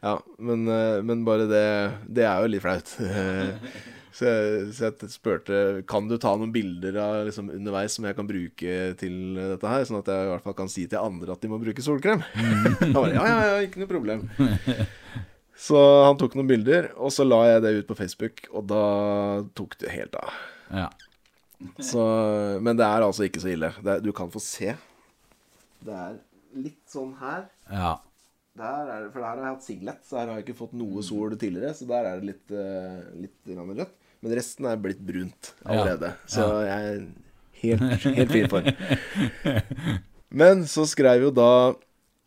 [0.00, 1.66] ja, men, eh, men bare det
[2.08, 2.94] Det er jo litt flaut.
[4.18, 8.16] Så jeg, så jeg spurte Kan du ta noen bilder av liksom underveis som jeg
[8.18, 11.36] kan bruke til dette her, sånn at jeg i hvert fall kan si til andre
[11.36, 12.24] at de må bruke solkrem.
[12.82, 14.24] Han bare ja, ja, ja, ikke noe problem.
[15.58, 18.82] Så han tok noen bilder, og så la jeg det ut på Facebook, og da
[19.58, 20.36] tok det helt av.
[20.70, 20.84] Ja.
[21.82, 22.04] Så,
[22.62, 23.72] men det er altså ikke så ille.
[23.82, 24.76] Er, du kan få se.
[25.82, 26.20] Det er
[26.62, 27.48] litt sånn her.
[27.74, 27.96] ja.
[28.58, 30.72] Der er det, for der har jeg hatt singlet, så her har jeg ikke fått
[30.78, 31.74] noe sol tidligere.
[31.78, 34.07] Så der er det litt, eh, litt rødt.
[34.24, 36.12] Men resten er blitt brunt allerede.
[36.26, 37.02] Så jeg er
[37.62, 38.66] helt, helt fin for.
[40.28, 41.50] Men så skrev jo da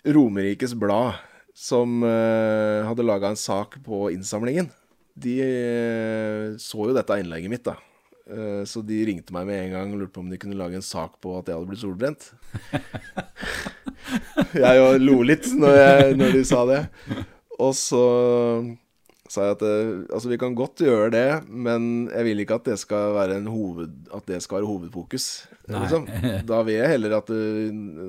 [0.08, 1.20] Romerikes Blad,
[1.54, 4.72] som uh, hadde laga en sak på innsamlingen,
[5.20, 7.76] de uh, så jo dette innlegget mitt, da.
[8.32, 10.80] Uh, så de ringte meg med en gang og lurte på om de kunne lage
[10.80, 12.32] en sak på at jeg hadde blitt solbrent.
[14.64, 16.82] jeg jo lo litt når, jeg, når de sa det.
[17.62, 18.06] Og så
[19.32, 22.68] sa jeg at eh, altså vi kan godt gjøre det, men jeg vil ikke at
[22.68, 25.28] det skal være, en hoved, at det skal være hovedfokus.
[25.72, 26.08] Liksom.
[26.50, 27.38] Da vil jeg heller at du,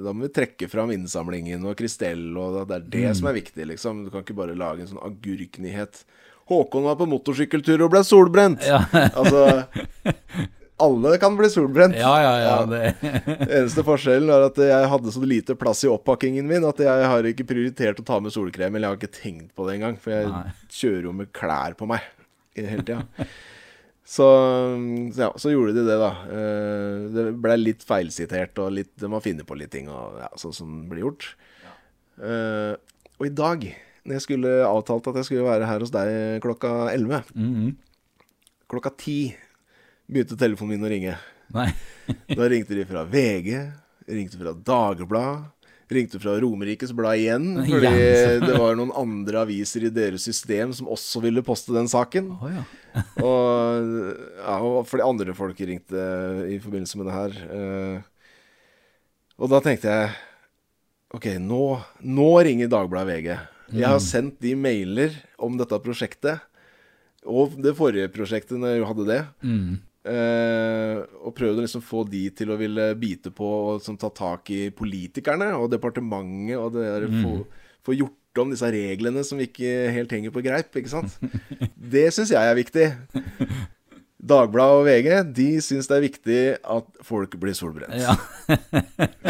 [0.02, 3.68] Da må vi trekke fram innsamlingen og Kristel, og det er det som er viktig,
[3.74, 4.06] liksom.
[4.06, 6.02] Du kan ikke bare lage en sånn agurknyhet.
[6.50, 8.66] Håkon var på motorsykkeltur og ble solbrent.
[8.66, 8.82] Ja.
[9.14, 9.62] Altså
[10.82, 11.96] Alle kan bli solbrent.
[11.98, 12.54] Ja, ja, ja.
[12.66, 13.12] Ja.
[13.60, 17.28] Eneste forskjellen er at jeg hadde så lite plass i oppakkingen min at jeg har
[17.30, 18.74] ikke prioritert å ta med solkrem.
[18.74, 20.44] Eller jeg har ikke tenkt på det engang, for jeg Nei.
[20.80, 22.06] kjører jo med klær på meg
[22.58, 23.04] hele tida.
[24.12, 24.26] Så,
[25.14, 26.08] så ja, så gjorde de det, da.
[26.26, 30.26] Eh, Det ble litt feilsitert, og litt, de har funnet på litt ting, og ja,
[30.42, 31.28] sånn som blir gjort.
[32.18, 32.74] Eh,
[33.16, 33.62] og i dag,
[34.02, 37.70] når jeg skulle avtalt at jeg skulle være her hos deg klokka 11, -hmm.
[38.68, 39.36] klokka 10
[40.12, 41.16] begynte telefonen min å ringe.
[41.56, 41.70] Nei.
[42.36, 43.50] Da ringte de fra VG,
[44.10, 45.50] ringte fra Dagbladet,
[45.92, 47.50] ringte fra Romerikes Blad igjen.
[47.68, 47.90] Fordi
[48.46, 52.30] det var noen andre aviser i deres system som også ville poste den saken.
[52.40, 52.64] Oh, ja.
[53.24, 53.86] Og,
[54.36, 56.02] ja, og fordi andre folk ringte
[56.52, 57.36] i forbindelse med det her.
[57.56, 58.26] eh,
[59.40, 60.10] Og da tenkte jeg
[61.16, 61.60] Ok, nå,
[62.08, 63.30] nå ringer Dagbladet VG.
[63.76, 66.40] Jeg har sendt de mailer om dette prosjektet.
[67.28, 69.18] Og det forrige prosjektet, når jeg hadde det.
[69.44, 69.74] Mm.
[70.02, 74.10] Eh, og prøvde å liksom få de til å ville bite på og sånn, ta
[74.10, 77.36] tak i politikerne og departementet og det der, få,
[77.86, 80.74] få gjort om disse reglene som ikke helt henger på greip.
[80.74, 81.18] ikke sant?
[81.94, 82.88] Det syns jeg er viktig.
[84.22, 87.94] Dagbladet og VG de syns det er viktig at folk blir solbrent.
[87.98, 88.14] Ja.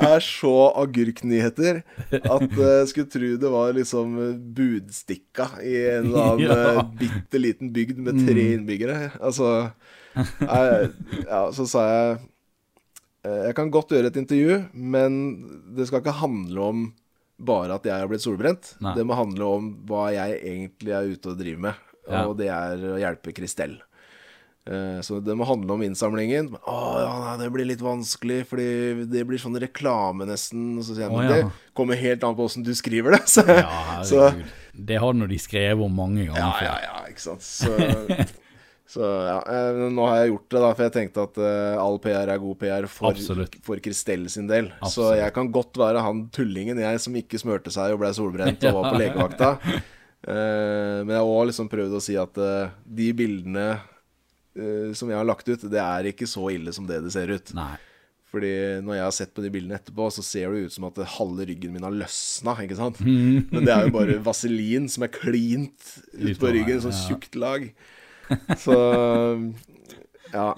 [0.00, 1.80] Det er så agurknyheter
[2.10, 6.58] at jeg skulle tro det var liksom eh, budstikka i en eller annen Ja.
[6.76, 6.84] ja.
[7.00, 8.98] bitte liten bygd med tre innbyggere.
[9.20, 9.70] Altså
[10.16, 10.90] jeg,
[11.26, 12.16] Ja, så sa jeg
[13.24, 15.20] eh, Jeg kan godt gjøre et intervju, men
[15.76, 16.88] det skal ikke handle om
[17.40, 18.74] bare at jeg har blitt solbrent.
[18.84, 18.92] Nei.
[18.98, 22.24] Det må handle om hva jeg egentlig er ute og driver med, Ja.
[22.26, 23.76] og det er å hjelpe Kristel.
[24.70, 26.52] Eh, Så det må handle om innsamlingen.
[26.68, 30.76] Å ja, nei, det blir litt vanskelig, fordi det blir sånn reklame nesten.
[30.78, 31.40] Og så sier jeg, men det
[31.76, 33.22] kommer helt an på åssen du skriver det.
[33.36, 34.30] Så, Ja, så.
[34.74, 37.42] Det har nå de skrevet om mange ganger ja, ja, ja, ikke sant.
[37.44, 37.72] Så,
[38.90, 41.98] Så ja, eh, nå har jeg gjort det, da, for jeg tenkte at eh, all
[42.02, 43.54] PR er god PR for, Absolutt.
[43.62, 44.72] for Kristel sin del.
[44.90, 48.66] Så jeg kan godt være han tullingen, jeg, som ikke smurte seg og ble solbrent
[48.66, 49.50] og var på legevakta.
[50.20, 55.08] Eh, men jeg har òg liksom prøvd å si at eh, de bildene eh, som
[55.08, 57.54] jeg har lagt ut, det er ikke så ille som det det ser ut.
[57.56, 57.72] Nei.
[58.30, 58.52] Fordi
[58.86, 61.48] når jeg har sett på de bildene etterpå, så ser det ut som at halve
[61.48, 63.00] ryggen min har løsna, ikke sant?
[63.52, 67.64] Men det er jo bare vaselin som er klint ut på ryggen, sånn tjukt lag.
[68.60, 68.76] Så
[70.36, 70.52] ja.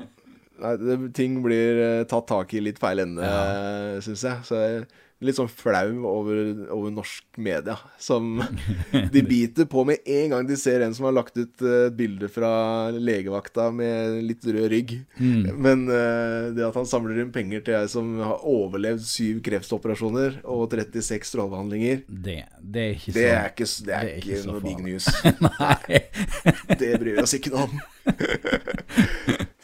[0.63, 4.03] Nei, det, ting blir tatt tak i litt feil ende, ja.
[4.05, 4.45] syns jeg.
[4.47, 4.85] Så jeg
[5.23, 6.41] litt sånn flau over,
[6.75, 7.77] over norsk media.
[8.03, 8.41] Som
[9.15, 11.97] De biter på med en gang de ser en som har lagt ut eh, et
[11.97, 14.95] bilde fra legevakta med litt rød rygg.
[15.19, 20.41] Men uh, det at han samler inn penger til jeg som har overlevd syv kreftoperasjoner
[20.43, 24.21] og 36 strålebehandlinger, Det, det er ikke så det er ikke, det er det er
[24.21, 25.09] ikke, ikke noe big news.
[25.47, 26.03] Nei.
[26.83, 27.81] Det bryr vi oss ikke noe om.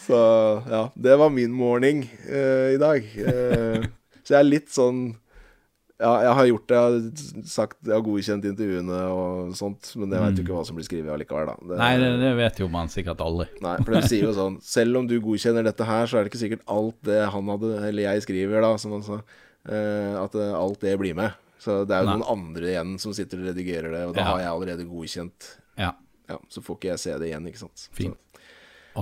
[0.09, 0.19] så
[0.69, 3.09] ja, det var min morning uh, i dag.
[3.19, 3.89] Uh,
[4.23, 5.03] så jeg er litt sånn
[5.99, 10.13] Ja, jeg har gjort det, jeg har sagt Jeg har godkjent intervjuene og sånt, men
[10.15, 11.57] jeg veit jo ikke hva som blir skrevet allikevel, da.
[11.59, 11.83] Det- Mm.
[11.83, 13.49] Nei, det, det vet jo man sikkert aldri.
[13.61, 16.31] Nei, for de sier jo sånn Selv om du godkjenner dette her, så er det
[16.33, 19.19] ikke sikkert alt det han hadde, eller jeg skriver, da, som han sa,
[19.69, 21.35] eh, at eh, alt det blir med.
[21.59, 22.17] Så det er jo Nei.
[22.21, 24.29] noen andre igjen som sitter og redigerer det, og da Ja.
[24.31, 25.49] har jeg allerede godkjent.
[25.77, 25.93] Ja.
[26.31, 27.89] Ja, Så får ikke jeg se det igjen, ikke sant.
[27.91, 28.15] Fint.
[28.15, 28.41] Så,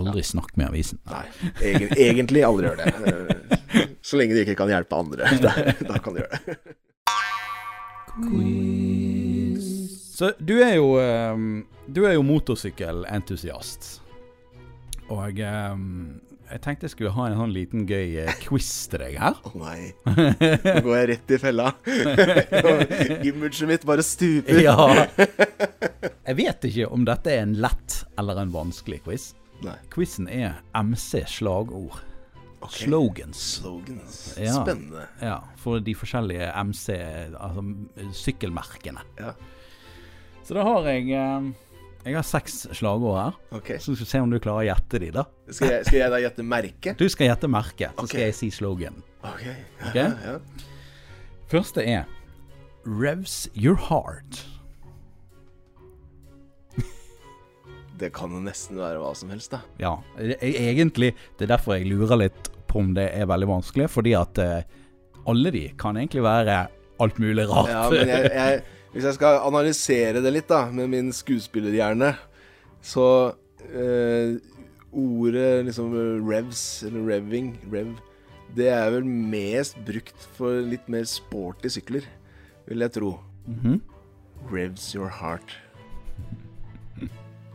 [0.01, 0.99] Aldri snakk med avisen.
[1.09, 1.27] nei,
[1.61, 3.89] egen, egentlig aldri gjør det.
[4.07, 5.29] Så lenge de ikke kan hjelpe andre.
[5.45, 5.53] Da,
[5.93, 6.77] da kan de gjøre det.
[10.16, 14.01] Så du er jo ehm, Du er jo motorsykkelentusiast.
[15.12, 16.16] Og um,
[16.47, 19.37] jeg tenkte jeg skulle ha en sånn liten gøy eh, quiz til deg her.
[19.47, 19.92] Å nei.
[20.07, 21.69] Nå går jeg rett i fella.
[23.29, 24.62] Imaget mitt bare stuper.
[24.64, 25.07] Ja.
[26.27, 29.29] Jeg vet ikke om dette er en lett eller en vanskelig quiz.
[29.62, 29.77] Nei.
[29.95, 32.01] Quizen er MC slagord.
[32.67, 32.79] Ok.
[32.83, 33.43] Slogans.
[33.61, 34.17] Slogans.
[34.41, 34.55] Ja.
[34.59, 35.05] Spennende.
[35.23, 36.97] Ja, for de forskjellige MC,
[37.39, 37.63] altså
[38.25, 39.05] sykkelmerkene.
[39.21, 39.37] Ja.
[40.47, 41.47] Så da har jeg eh,
[42.07, 43.39] Jeg har seks slagord her.
[43.59, 43.79] Okay.
[43.79, 45.25] Så skal vi se om du klarer å gjette de, da.
[45.51, 46.95] Skal jeg, skal jeg da gjette merke?
[46.99, 48.13] Du skal gjette merke, så okay.
[48.13, 49.01] skal jeg si slogan.
[49.23, 49.47] Ok.
[49.47, 49.57] okay?
[49.95, 50.37] Ja, ja.
[51.51, 52.05] Første er
[52.87, 54.45] Revs your heart.
[57.97, 59.63] Det kan jo nesten være hva som helst, da.
[59.81, 60.37] Ja, e-
[60.69, 64.39] egentlig Det er derfor jeg lurer litt på om det er veldig vanskelig, fordi at
[64.43, 64.67] eh,
[65.27, 66.67] alle de kan egentlig være
[67.03, 67.71] alt mulig rart.
[67.73, 68.61] Ja, men jeg, jeg,
[68.93, 72.15] hvis jeg skal analysere det litt, da, med min skuespillerhjerne,
[72.85, 73.09] så
[73.73, 74.37] eh,
[74.97, 75.91] Ordet liksom
[76.25, 77.91] revs, eller revving, rev,
[78.57, 82.07] det er vel mest brukt for litt mer sporty sykler,
[82.65, 83.11] vil jeg tro.
[83.45, 83.83] Mhm.
[84.49, 85.59] Revs your heart.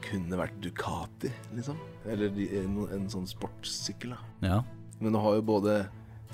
[0.05, 1.81] Kunne vært Ducati, liksom.
[2.05, 2.29] Eller
[2.59, 4.51] en, en sånn sportssykkel, da.
[4.51, 4.61] ja.
[5.01, 5.75] Men nå har jo både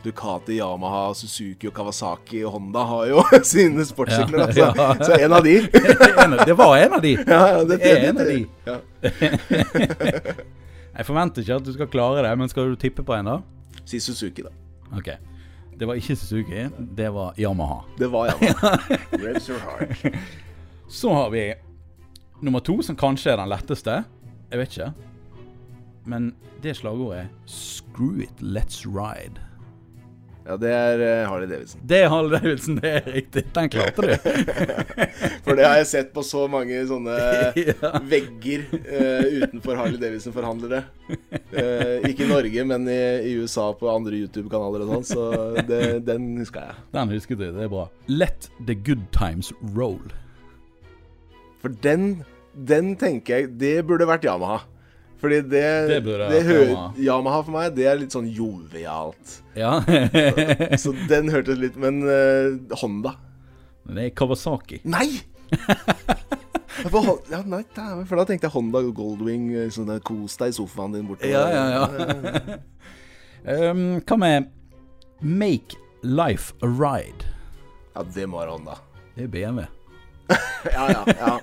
[0.03, 4.43] Ducati, Yamaha, Suzuki og Kawasaki og Honda har jo sine sportssykler.
[4.45, 4.59] altså.
[4.59, 5.05] Ja, så, ja.
[5.07, 5.55] så en av de.
[6.51, 7.13] Det var en av de.
[7.27, 8.45] Ja, ja, det, Det er en av de.
[8.67, 8.77] Ja.
[10.97, 13.39] Jeg forventer ikke at du skal klare det, men skal du tippe på en, da?
[13.87, 14.53] Si Suzuki, da.
[14.97, 15.11] Ok.
[15.77, 16.63] Det var ikke Suzuki,
[16.97, 17.83] det var Yamaha.
[17.99, 18.71] Det var Yamaha.
[19.21, 20.17] Revs your heart.
[20.89, 21.53] Så har vi
[22.41, 23.99] nummer to, som kanskje er den letteste.
[24.51, 24.89] Jeg vet ikke.
[26.07, 26.31] Men
[26.63, 29.43] det slagordet er 'Screw it, let's ride'.
[30.47, 31.81] Ja, det er eh, Harley Davidson.
[31.89, 33.41] Det er Harley Davidson, det er riktig.
[33.55, 34.13] Den klarte du.
[35.43, 37.17] For det har jeg sett på så mange sånne
[37.67, 37.91] Ja.
[38.07, 40.79] vegger uh, utenfor Harley Davidson-forhandlere.
[41.51, 42.95] Uh, ikke i Norge, men i,
[43.27, 45.05] i USA på andre YouTube-kanaler og sånn.
[45.11, 45.27] Så
[45.67, 46.79] det, den huska jeg.
[46.95, 47.89] Den husket du, det er bra.
[48.07, 50.15] 'Let the good times roll'.
[51.59, 52.23] For den,
[52.55, 54.61] den tenker jeg Det burde vært Yamaha.
[55.21, 57.43] Fordi det, Det det vært Yamaha.
[57.43, 59.39] For meg, det er litt sånn jovialt.
[59.57, 59.79] Ja.
[60.81, 63.15] Så den hørtes litt Men uh, Honda
[63.87, 64.81] det er Kawasaki.
[64.83, 65.09] Nei!
[66.77, 67.63] Ja, nei,
[68.05, 69.47] for da tenkte jeg Honda Goldwing.
[69.57, 71.25] eh, Sånn der, Kos deg i sofaen din borte.
[71.25, 72.57] Ja, ja, ja.
[73.71, 74.49] Um, hva med
[75.21, 77.25] 'Make life a ride'?
[77.95, 78.75] Ja, det må være Honda.
[79.15, 79.65] Det er BMW.
[80.67, 81.03] Ja, ja.
[81.07, 81.39] ja.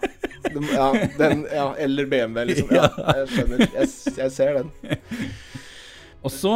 [0.74, 2.68] Ja, den, ja eller BMW, liksom.
[2.78, 2.88] Ja,
[3.20, 3.59] jeg skjønner.
[3.74, 4.68] Jeg, jeg ser den.
[6.24, 6.54] Og så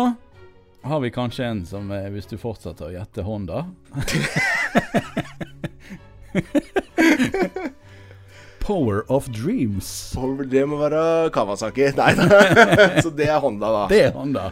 [0.88, 3.64] har vi kanskje en som, eh, hvis du fortsetter å gjette Honda
[8.68, 10.12] Power of Dreams.
[10.14, 11.86] Power, det må være Kawasaki.
[11.96, 12.26] Nei, da.
[13.04, 13.84] Så det er Honda, da.
[13.88, 14.50] Det er Honda.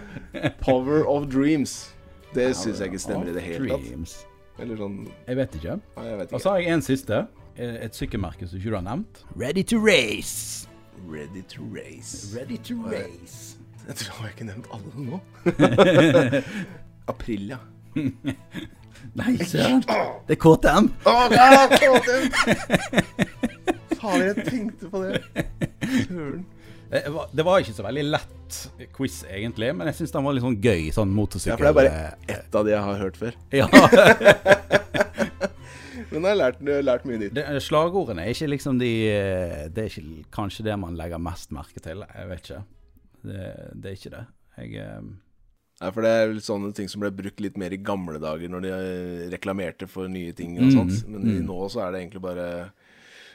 [0.63, 1.93] Power of Dreams.
[2.33, 4.17] Det syns jeg ikke stemmer i det hele tatt.
[4.57, 4.97] Eller sånn
[5.27, 5.75] Jeg vet ikke.
[5.99, 7.19] Nei, jeg vet Og så har jeg en siste.
[7.59, 9.23] Eh, Et sykkelmerke som ikke du har nevnt.
[9.37, 10.69] Ready to race.
[11.09, 12.37] Ready to race.
[12.37, 13.57] Ready to race.
[13.87, 15.21] Jeg tror jeg har ikke nevnt alle nå.
[17.13, 17.59] April, ja.
[19.17, 19.85] Nei, søren.
[20.27, 20.89] Det er KTM.
[21.07, 22.27] Å, ja, KTM!
[24.01, 25.23] Faen, jeg tenkte på det.
[26.09, 26.45] Søren.
[26.91, 28.59] Det var, det var ikke så veldig lett
[28.95, 30.85] quiz, egentlig, men jeg syns den var litt sånn gøy.
[30.95, 31.55] Sånn motorsykkel...
[31.55, 33.39] Ja, for det er bare ett av de jeg har hørt før.
[33.55, 33.67] Ja,
[36.21, 37.35] Men jeg har lært, lært mye nytt.
[37.37, 38.91] det, Slagordene er ikke liksom de
[39.75, 42.03] Det er ikke kanskje det man legger mest merke til.
[42.15, 42.65] Jeg vet ikke.
[43.27, 44.25] Det, det er ikke det.
[44.57, 45.01] Jeg eh,
[45.77, 48.49] Nei, for det er vel sånne ting som ble brukt litt mer i gamle dager,
[48.49, 51.03] når de eh, reklamerte for nye ting og Mm, sånt.
[51.13, 52.47] Men i- nå så er det egentlig bare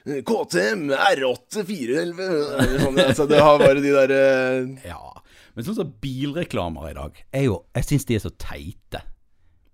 [0.07, 5.03] eh, KTM R8 411 sånn, altså, Det har bare de derre Ja.
[5.53, 9.03] Men sånn som bilreklamer i dag, jo Jeg syns de er så teite.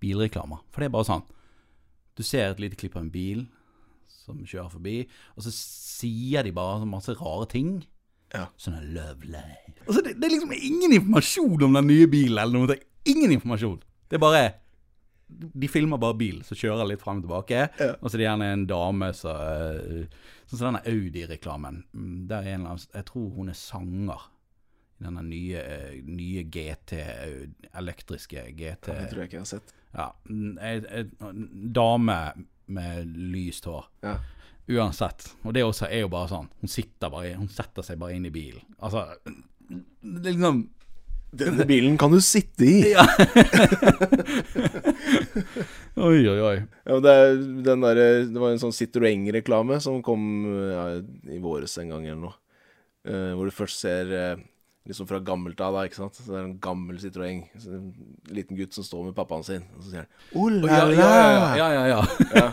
[0.02, 0.60] Bilreklamer.
[0.70, 1.24] For det er bare sånn
[2.18, 3.46] Du ser et lite klipp av en bil
[4.08, 4.96] som kjører forbi,
[5.38, 7.78] og så sier de bare masse rare ting.
[8.34, 8.48] Ja.
[8.60, 9.72] Sånn er love life.
[9.86, 12.76] Altså, det, det er liksom ingen informasjon om den nye bilen eller noe.
[13.08, 13.78] Ingen informasjon.
[14.08, 14.42] Det er bare
[15.28, 17.62] De filmer bare bil som kjører litt frem og tilbake.
[17.80, 17.94] Ja.
[18.00, 21.82] Og så er det gjerne en dame som eh, Sånn som denne Audi-reklamen.
[21.92, 24.22] Mm, Der er en eller annen Jeg tror hun er sanger.
[24.98, 26.96] I denne nye, eh, nye GT,
[27.76, 29.74] elektriske GT Det tror jeg ikke jeg har sett.
[29.96, 30.10] Ja.
[30.28, 32.18] En dame
[32.68, 33.86] med lyst hår.
[34.04, 34.18] Ja.
[34.68, 35.30] Uansett.
[35.46, 36.48] Og det også er jo bare sånn.
[36.60, 38.60] Hun sitter bare Hun setter seg bare inn i bilen.
[38.84, 40.66] Altså Det er liksom
[41.38, 42.94] Denne bilen kan du sitte i.
[42.94, 43.04] Ja.
[46.08, 46.54] oi, oi, oi.
[46.88, 48.00] Ja, det, er den der,
[48.32, 50.22] det var en sånn Citroën-reklame som kom
[50.72, 50.84] ja,
[51.28, 52.32] i våres en gang eller noe.
[53.04, 54.40] Uh, hvor du først ser eh,
[54.88, 56.16] liksom fra gammelt av, da, ikke sant.
[56.16, 57.42] Så det er en gammel Citroën.
[57.68, 57.88] En
[58.34, 60.96] liten gutt som står med pappaen sin, og så sier han Oh la Ja, la!
[60.96, 61.50] ja, ja.
[61.60, 62.00] ja, ja, ja.
[62.34, 62.46] Ja.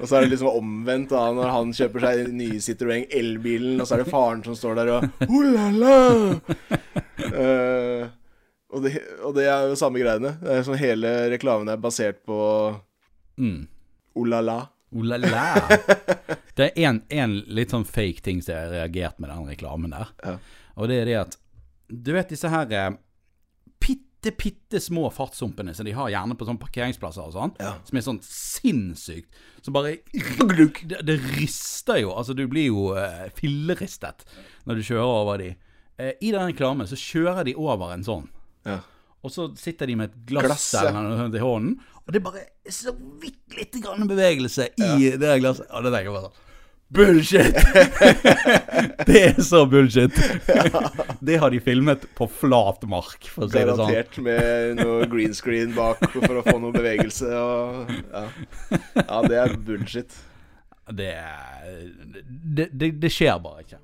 [0.00, 3.78] Og så er det liksom omvendt da når han kjøper seg den nye Citroën elbilen,
[3.80, 5.96] og så er det faren som står der og Oh la la!
[7.24, 8.08] Eh,
[8.74, 10.34] og, det, og det er jo samme greiene.
[10.40, 12.38] Det er sånn Hele reklamen er basert på
[13.34, 13.64] Mm.
[14.14, 14.60] Oh la la.
[14.94, 15.46] Oh la la.
[16.54, 20.12] Det er en, litt sånn fake ting som jeg har reagert med den reklamen der.
[20.22, 20.36] Ja.
[20.78, 21.34] Og det er det at
[21.88, 22.90] Du vet disse her eh,
[23.84, 27.74] bitte, bitte små fartshumpene som de har gjerne på sånne parkeringsplasser og sånn, Ja.
[27.84, 29.28] som er sånn sinnssykt
[29.62, 32.14] Som bare det, det rister jo.
[32.16, 34.24] Altså, du blir jo eh, filleristet
[34.64, 35.50] når du kjører over de.
[36.00, 38.26] Eh, I den reklamen så kjører de over en sånn.
[38.66, 38.80] Ja.
[39.24, 40.82] Og så sitter de med et glass, Glass, ja.
[40.90, 42.92] eller noe sånt i hånden, og det er bare så
[43.22, 45.64] vidt lite grann bevegelse i det glasset.
[45.72, 46.42] Og det tenker jeg bare sånn
[46.94, 47.54] Bullshit!
[49.06, 50.14] det er så bullshit.
[51.26, 53.90] det har de filmet på flat mark, for å si det sånn.
[53.90, 58.22] Garantert med noe green screen bak for å få noe bevegelse og Ja,
[59.00, 60.14] ja det er bullshit.
[60.86, 61.10] Det,
[62.28, 63.82] det, det, det skjer bare ikke.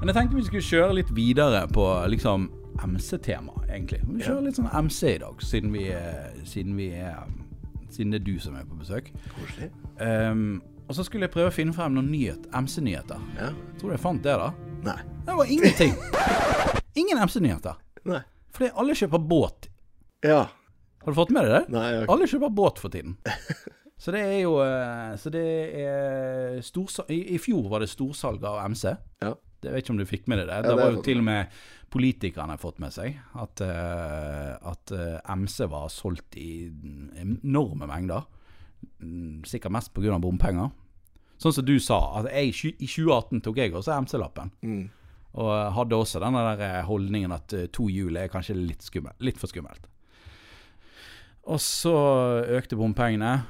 [0.00, 2.48] Men jeg tenkte vi skulle kjøre litt videre på liksom
[2.82, 4.00] MC-tema, egentlig.
[4.08, 5.88] Vi kjører litt sånn MC i dag, siden vi
[6.48, 7.24] siden vi er
[7.94, 9.12] Siden det er du som er på besøk.
[9.36, 9.68] Koselig.
[10.02, 10.56] Um,
[10.88, 13.20] og så skulle jeg prøve å finne frem noen nyhet, MC-nyheter.
[13.38, 13.52] Ja.
[13.78, 14.48] Tror du jeg fant det, da?
[14.82, 14.96] Nei.
[15.28, 15.94] Det var ingenting.
[16.98, 17.78] Ingen MC-nyheter.
[18.10, 18.20] Nei.
[18.54, 19.68] Fordi alle kjøper båt.
[20.26, 20.42] Ja.
[21.04, 21.62] Har du fått med deg det?
[21.76, 23.16] Nei, jeg Alle kjøper båt for tiden.
[24.04, 25.44] Så det er jo eh, Så det
[25.80, 28.90] er storsalg i, I fjor var det storsalg av MC.
[29.24, 29.34] Ja.
[29.64, 30.60] Det vet ikke om du fikk med deg det.
[30.60, 31.58] Ja, det det var jo til og med
[31.94, 36.66] politikerne fått med seg at, eh, at eh, MC var solgt i
[37.22, 38.26] enorme mengder.
[39.00, 40.18] Mm, Sikkert mest pga.
[40.18, 40.72] bompenger.
[41.40, 44.52] Sånn som du sa, at jeg, i 2018 tok jeg også MC-lappen.
[44.64, 44.84] Mm.
[45.42, 49.16] Og hadde også den der eh, holdningen at eh, to hjul er kanskje litt, skummel,
[49.24, 49.88] litt for skummelt.
[51.50, 51.94] Og så
[52.56, 53.42] økte bompengene,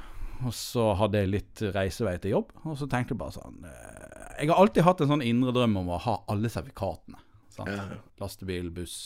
[0.45, 2.53] og så hadde jeg litt reisevei til jobb.
[2.69, 5.77] Og så tenkte jeg bare sånn eh, Jeg har alltid hatt en sånn indre drøm
[5.83, 7.21] om å ha alle sertifikatene.
[7.55, 7.85] Ja.
[8.19, 8.97] Lastebil, buss,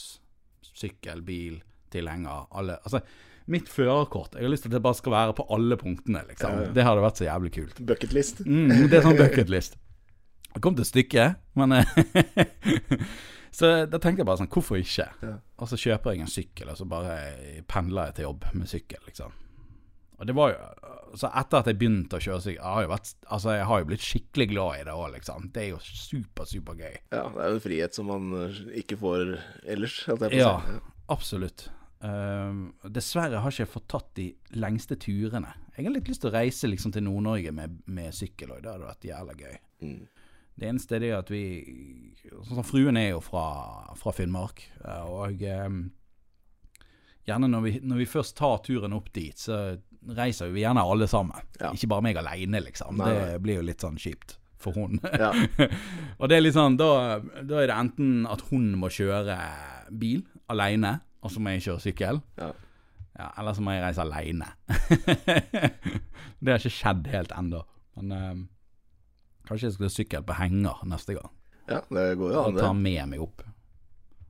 [0.65, 1.59] sykkel, bil,
[1.93, 2.79] tilhenger, alle.
[2.87, 3.03] Altså,
[3.53, 6.55] mitt førerkort Jeg har lyst til at det bare skal være på alle punktene, liksom.
[6.55, 6.77] Ja, ja.
[6.77, 7.83] Det hadde vært så jævlig kult.
[7.91, 8.45] Bucketlist.
[8.47, 9.79] Mm, det er sånn bucketlist.
[10.55, 11.99] Det kom til stykket, men eh,
[13.59, 15.09] Så da tenkte jeg bare sånn, hvorfor ikke?
[15.25, 15.35] Ja.
[15.59, 17.15] Og så kjøper jeg en sykkel, og så bare
[17.71, 19.35] pendler jeg til jobb med sykkel, liksom.
[20.19, 20.59] Og det var jo
[21.19, 23.89] Så etter at jeg begynte å kjøre sykkel, har jo vært Altså, jeg har jo
[23.89, 25.49] blitt skikkelig glad i det òg, liksom.
[25.55, 26.95] Det er jo super, supergøy.
[27.15, 29.99] Ja, det er jo en frihet som man eh, ikke får ellers.
[30.09, 30.53] jeg Ja,
[31.09, 31.69] absolutt.
[32.05, 32.61] Ehm,
[32.95, 35.51] dessverre har ikke jeg fått tatt de lengste turene.
[35.75, 38.71] Jeg har litt lyst til å reise liksom til Nord-Norge med, med sykkel, og det
[38.71, 39.57] hadde vært jævla gøy.
[39.83, 40.01] Mm.
[40.59, 41.43] Det eneste er det at vi
[42.29, 43.45] Sånn som Fruen er jo fra,
[43.99, 45.85] fra Finnmark, eh, og um,
[47.29, 49.79] gjerne når vi, når vi først tar turen opp dit, så
[50.19, 51.47] reiser vi gjerne alle sammen.
[51.61, 51.73] Ja.
[51.75, 52.99] Ikke bare meg alene, liksom.
[53.01, 53.25] Nei, nei.
[53.33, 54.99] Det blir jo litt sånn kjipt for hun.
[55.03, 55.33] Ja.
[56.19, 59.37] og det er litt sånn, da, da er det enten at hun må kjøre
[59.91, 62.23] bil alene, og så må jeg kjøre sykkel.
[62.41, 62.53] Ja.
[63.19, 64.53] Ja, eller så må jeg reise alene.
[66.39, 67.65] det har ikke skjedd helt ennå.
[67.99, 68.43] Men eh,
[69.49, 71.33] kanskje jeg skal ha sykkel på henger neste gang.
[71.67, 72.63] ja, det går jo an, det.
[72.63, 73.43] Og ta med meg opp.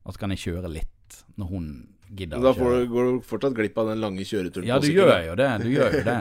[0.09, 1.69] Og så kan jeg kjøre litt når hun
[2.11, 5.13] gidder da får du, går du fortsatt glipp av den lange kjøreturen Ja, du gjør
[5.13, 5.19] da.
[5.27, 5.49] jo det.
[5.65, 6.21] Du gjør jo det.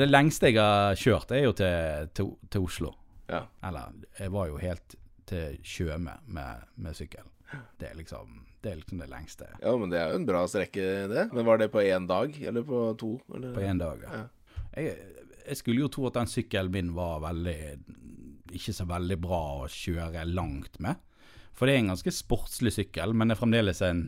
[0.00, 2.92] Det lengste jeg har kjørt, er jo til, til, til Oslo.
[3.30, 3.44] Ja.
[3.66, 4.94] Eller jeg var jo helt
[5.30, 7.26] til Tjøme med, med sykkel.
[7.78, 10.44] Det er liksom det, er liksom det lengste ja, men det er jo en bra
[10.46, 11.24] strekke, det.
[11.32, 13.14] Men var det på én dag, eller på to?
[13.34, 13.54] Eller?
[13.56, 14.04] på én dag.
[14.04, 14.20] Ja.
[14.76, 14.98] Jeg,
[15.46, 17.56] jeg skulle jo tro at den sykkelen min var veldig
[18.54, 20.98] ikke så veldig bra å kjøre langt med.
[21.56, 24.04] For det er en ganske sportslig sykkel, men det er fremdeles en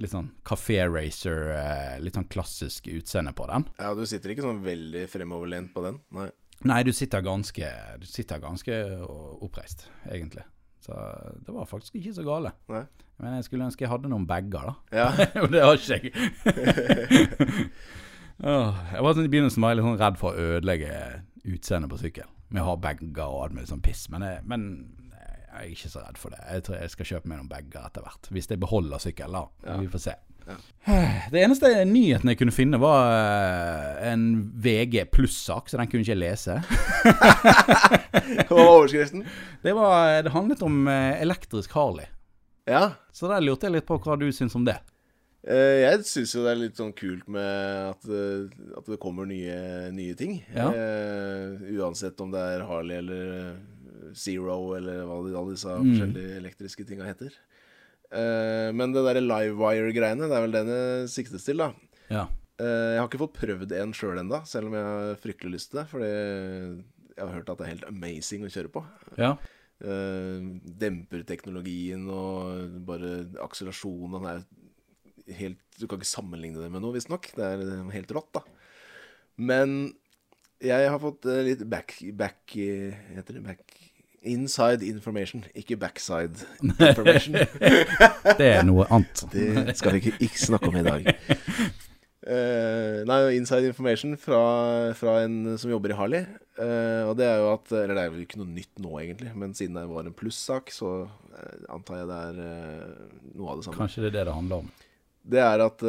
[0.00, 3.66] litt sånn kafé racer, eh, litt sånn klassisk utseende på den.
[3.78, 6.00] Ja, du sitter ikke sånn veldig fremoverlent på den?
[6.16, 6.30] Nei.
[6.68, 7.68] Nei, du sitter ganske,
[7.98, 8.76] du sitter ganske
[9.42, 10.44] oppreist, egentlig.
[10.82, 10.94] Så
[11.46, 12.52] det var faktisk ikke så gale.
[12.70, 12.84] Nei.
[13.22, 14.74] Men jeg skulle ønske jeg hadde noen bager, da.
[14.94, 15.26] Ja.
[15.42, 16.12] Og det har ikke jeg.
[18.42, 20.94] Jeg var sånn, I begynnelsen var jeg litt sånn redd for å ødelegge
[21.46, 22.30] utseendet på sykkel.
[22.50, 24.08] Med å ha bager og alt mulig sånn piss.
[24.10, 24.64] Men jeg, men
[25.52, 26.42] jeg er ikke så redd for det.
[26.48, 28.28] Jeg tror jeg skal kjøpe meg noen bager etter hvert.
[28.32, 29.68] Hvis jeg beholder sykkelen, da.
[29.68, 29.80] Ja.
[29.82, 30.14] Vi får se.
[31.30, 34.24] Det eneste nyheten jeg kunne finne, var eh, en
[34.64, 36.56] VG pluss-sak, så den kunne ikke jeg lese.
[38.48, 39.22] Hva var overskriften?
[39.62, 42.08] Det, var, det handlet om eh, elektrisk Harley.
[42.66, 42.88] Ja.
[43.14, 44.78] Så der lurte jeg litt på hva du syns om det.
[45.42, 48.46] Eh, jeg syns jo det er litt sånn kult med at, eh,
[48.78, 50.38] at det kommer nye, nye ting.
[50.54, 50.68] Ja.
[50.70, 53.56] Uh, uansett om det er Harley eller eh,
[54.18, 55.88] Zero eller hva de, alle disse Mm.
[55.90, 57.34] forskjellige elektriske tinga heter.
[58.12, 61.72] Uh, men det derre Livewire-greiene, det er vel den det siktes til, da.
[62.12, 62.26] Ja.
[62.60, 65.72] Uh, jeg har ikke fått prøvd en sjøl ennå, selv om jeg har fryktelig lyst
[65.72, 65.86] til det.
[65.92, 68.84] Fordi jeg har hørt at det er helt amazing å kjøre på.
[69.18, 69.36] ja.
[69.82, 74.44] Demper demperteknologien og bare akselerasjonen er
[75.38, 77.30] helt Du kan ikke sammenligne det med noe, visstnok.
[77.36, 78.42] Det er eh, helt rått, da.
[79.42, 79.92] Men
[80.62, 83.78] jeg har fått eh, litt back, back eh, Heter det back
[84.22, 87.34] Inside information, ikke backside information.
[88.40, 89.24] Det er noe annet.
[89.34, 91.08] Det skal vi ikke, ikke snakke om i dag.
[92.22, 94.42] Uh, nei, inside information fra,
[94.94, 96.28] fra en som jobber i Harley.
[96.54, 99.32] Uh, og det er jo at Eller det er jo ikke noe nytt nå, egentlig,
[99.34, 102.38] men siden det var en plussak, så uh, antar jeg det er
[103.34, 103.80] noe av det samme.
[103.80, 104.70] Kanskje det er det det handler om.
[105.32, 105.82] Det er at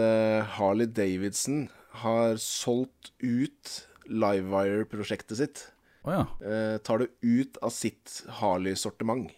[0.57, 1.63] Harley Davidson
[2.03, 3.77] har solgt ut
[4.09, 5.63] Livewire-prosjektet sitt.
[6.03, 6.23] Å ja.
[6.43, 9.31] Eh, tar det ut av sitt Harley-sortiment.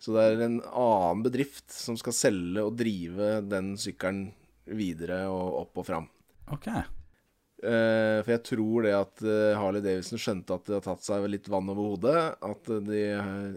[0.00, 4.28] Så det er en annen bedrift som skal selge og drive den sykkelen
[4.66, 6.08] videre og opp og fram.
[6.52, 6.68] Ok.
[6.68, 11.24] Eh, for jeg tror det at eh, Harley Davidson skjønte at det har tatt seg
[11.32, 12.20] litt vann over hodet.
[12.44, 13.02] At eh, de,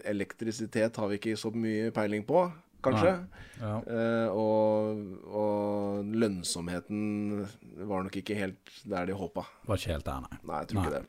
[0.08, 2.46] elektrisitet har vi ikke så mye peiling på,
[2.86, 3.14] kanskje.
[3.60, 3.76] Ja.
[3.84, 7.46] Eh, og, og lønnsomheten
[7.90, 9.44] var nok ikke helt der de håpa.
[9.68, 10.40] Var ikke helt der, nei.
[10.44, 10.88] Nei, jeg tror Nei.
[10.88, 11.08] ikke det.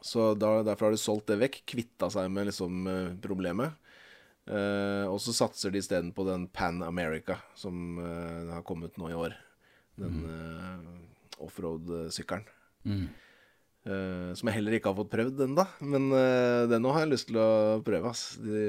[0.00, 3.76] Så da, derfor har de solgt det vekk, kvitta seg med liksom eh, problemet.
[4.50, 9.10] Eh, og så satser de isteden på den Pan America, som eh, har kommet nå
[9.12, 9.36] i år.
[10.00, 12.48] Den eh, offroad-sykkelen.
[12.88, 13.04] Mm.
[13.80, 15.66] Eh, som jeg heller ikke har fått prøvd ennå.
[15.92, 17.50] Men eh, den nå har jeg lyst til å
[17.84, 18.12] prøve.
[18.12, 18.24] Ass.
[18.40, 18.64] De,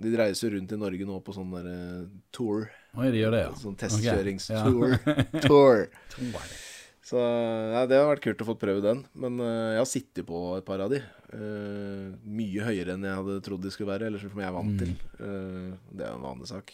[0.00, 2.66] de reiser rundt i Norge nå på sånn der eh, tour.
[2.98, 3.52] Oi, de gjør det, ja.
[3.60, 4.98] Sånn testkjøringstour.
[5.46, 5.86] Tour.
[6.18, 6.48] Ja.
[7.10, 9.02] Så ja, det har vært kult å få prøve den.
[9.18, 11.00] Men uh, jeg har sittet på et par av de.
[11.32, 14.78] Uh, mye høyere enn jeg hadde trodd de skulle være, eller som jeg er vant
[14.78, 14.94] til.
[15.18, 16.70] Uh, det er en vanlig sak.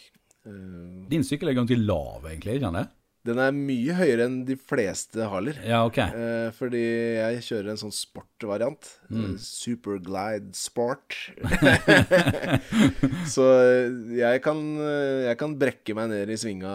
[0.47, 2.85] Eh, Din sykkel er ganske lav, egentlig, ikke det?
[3.27, 5.57] Den er mye høyere enn de fleste Harler.
[5.67, 5.97] Ja, ok.
[6.05, 8.87] Eh, fordi jeg kjører en sånn sportvariant.
[9.11, 9.23] Mm.
[9.25, 11.17] Eh, Superglide Sport.
[13.35, 16.71] Så eh, jeg kan, eh, jeg kan brekke meg ned i svinga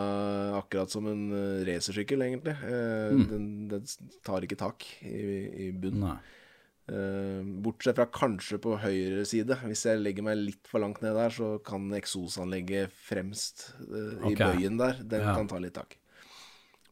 [0.60, 1.24] akkurat som en
[1.68, 2.56] racersykkel, egentlig.
[2.68, 3.24] Eh, Mm.
[3.28, 3.82] den, den
[4.24, 6.16] tar ikke tak i, i bunnen.
[6.92, 9.58] Eh, bortsett fra kanskje på høyre side.
[9.68, 14.38] Hvis jeg legger meg litt for langt ned der, så kan eksosanlegget fremst i okay.
[14.56, 15.34] bøyen der, den Ja.
[15.36, 15.98] kan ta litt tak.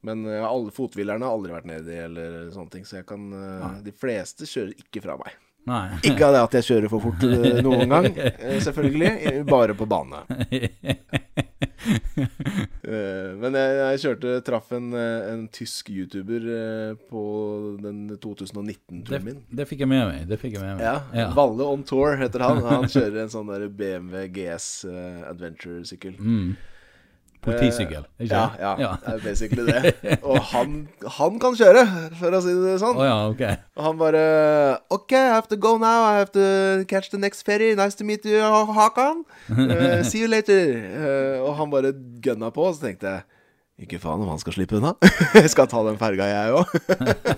[0.07, 3.67] Men eh, alle fothvilerne har aldri vært nedi eller sånne ting, så jeg kan eh,
[3.85, 5.35] De fleste kjører ikke fra meg.
[5.69, 5.99] Nei.
[6.09, 8.07] Ikke av det at jeg kjører for fort eh, noen gang,
[8.67, 9.43] selvfølgelig.
[9.51, 10.23] Bare på bane.
[13.41, 16.47] Men jeg, jeg kjørte traff en, en tysk YouTuber
[17.13, 17.23] på
[17.83, 19.39] den 2019-turen min.
[19.53, 20.25] det fikk jeg med meg.
[20.31, 20.85] Det fikk jeg med meg.
[20.85, 21.29] Ja, Ja.
[21.37, 22.61] Valle on tour heter han.
[22.67, 24.69] Han kjører en sånn der BMW GS
[25.31, 26.17] adventure-sykkel.
[26.21, 26.51] Mm.
[27.41, 28.89] Politisykkel, ikke Ja, ja, Ja.
[29.07, 29.95] det er basically det.
[30.29, 30.75] Og han,
[31.17, 31.87] han kan kjøre,
[32.21, 32.99] for å si det sånn.
[33.01, 33.43] Å ja, ok.
[33.79, 34.25] Og han bare
[34.93, 36.05] OK, I have to go now.
[36.11, 37.73] I have to catch the next ferry.
[37.75, 38.41] Nice to meet you,
[38.77, 39.25] Hakan.
[39.51, 40.61] Uh, see you later.
[40.93, 43.29] Uh, og han bare gønna på, og så tenkte jeg
[43.85, 44.93] ikke faen om han skal slippe unna.
[45.41, 46.73] jeg skal ta den ferga, jeg òg.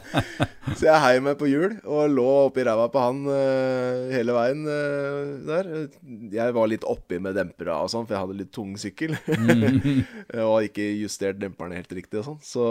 [0.79, 4.65] så jeg heiv meg på hjul og lå oppi ræva på han uh, hele veien
[4.67, 5.71] uh, der.
[6.35, 9.15] Jeg var litt oppi med dempera og sånn, for jeg hadde litt tung sykkel.
[10.49, 12.41] og ikke justert demperne helt riktig og sånn.
[12.47, 12.65] Så,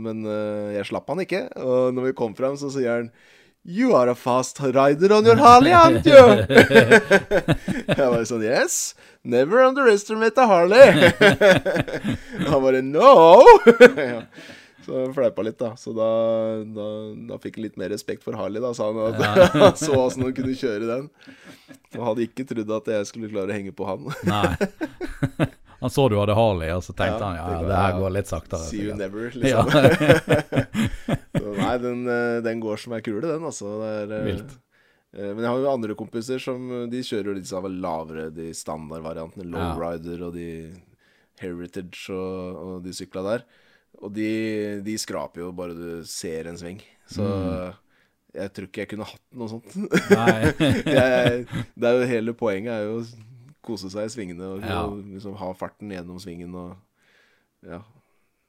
[0.00, 1.46] men uh, jeg slapp han ikke.
[1.64, 3.14] Og når vi kom fram, så sier han
[3.66, 6.12] You are a fast rider on your Harley, aren't you?
[6.52, 8.94] jeg bare sånn Yes.
[9.24, 10.84] Never underestimate a Harley.
[12.50, 13.40] han bare No!
[13.96, 14.20] ja.
[14.84, 15.70] Så jeg fleipa litt, da.
[15.80, 16.10] Så da,
[16.76, 16.88] da,
[17.30, 19.00] da fikk han litt mer respekt for Harley, da, sa han.
[19.16, 21.08] At han så åssen han kunne kjøre den.
[21.96, 24.12] Og hadde ikke trodd at jeg skulle klare å henge på han.
[24.28, 25.48] Nei.
[25.84, 27.98] Han så du hadde Harley, og så tenkte Ja, han ja, tenkte det her ja.
[28.00, 28.66] går litt saktere.
[28.70, 29.64] See you never, Ja.
[29.68, 30.68] liksom.
[31.38, 33.74] så, nei, den, eh, den går som ei kule, den, altså.
[33.82, 34.54] Det er, eh, Vilt.
[35.12, 39.44] eh, Men jeg har jo andre kompiser som De kjører jo disse lavere, de standardvariantene.
[39.50, 39.70] Ja.
[39.76, 40.48] Lowrider og de
[41.42, 43.44] Heritage og, og de sykla der.
[44.02, 44.28] Og de,
[44.86, 46.80] de skraper jo bare du ser en sving.
[47.10, 47.74] Så Mm.
[48.34, 49.74] jeg tror ikke jeg kunne hatt noe sånt.
[50.10, 50.40] Nei.
[50.96, 51.44] jeg,
[51.78, 52.96] det er jo Hele poenget er jo
[53.64, 54.82] kose seg i svingene og, Ja.
[54.86, 56.76] og liksom ha farten gjennom svingen og
[57.64, 57.80] Ja.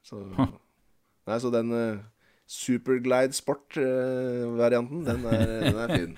[0.04, 0.52] Så Huh.
[1.26, 1.98] Nei, så den uh,
[2.46, 6.12] Superglide Sport-varianten, den, er, den er fin.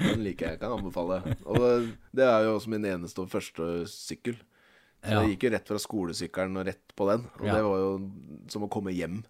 [0.00, 0.58] Den liker jeg.
[0.58, 1.20] Kan anbefale.
[1.46, 4.34] Og det er jo også min eneste og første sykkel.
[5.04, 5.20] Så Ja.
[5.20, 7.26] jeg gikk jo rett fra skolesykkelen og rett på den.
[7.38, 7.54] Og Ja.
[7.54, 8.10] det var jo
[8.48, 9.22] som å komme hjem.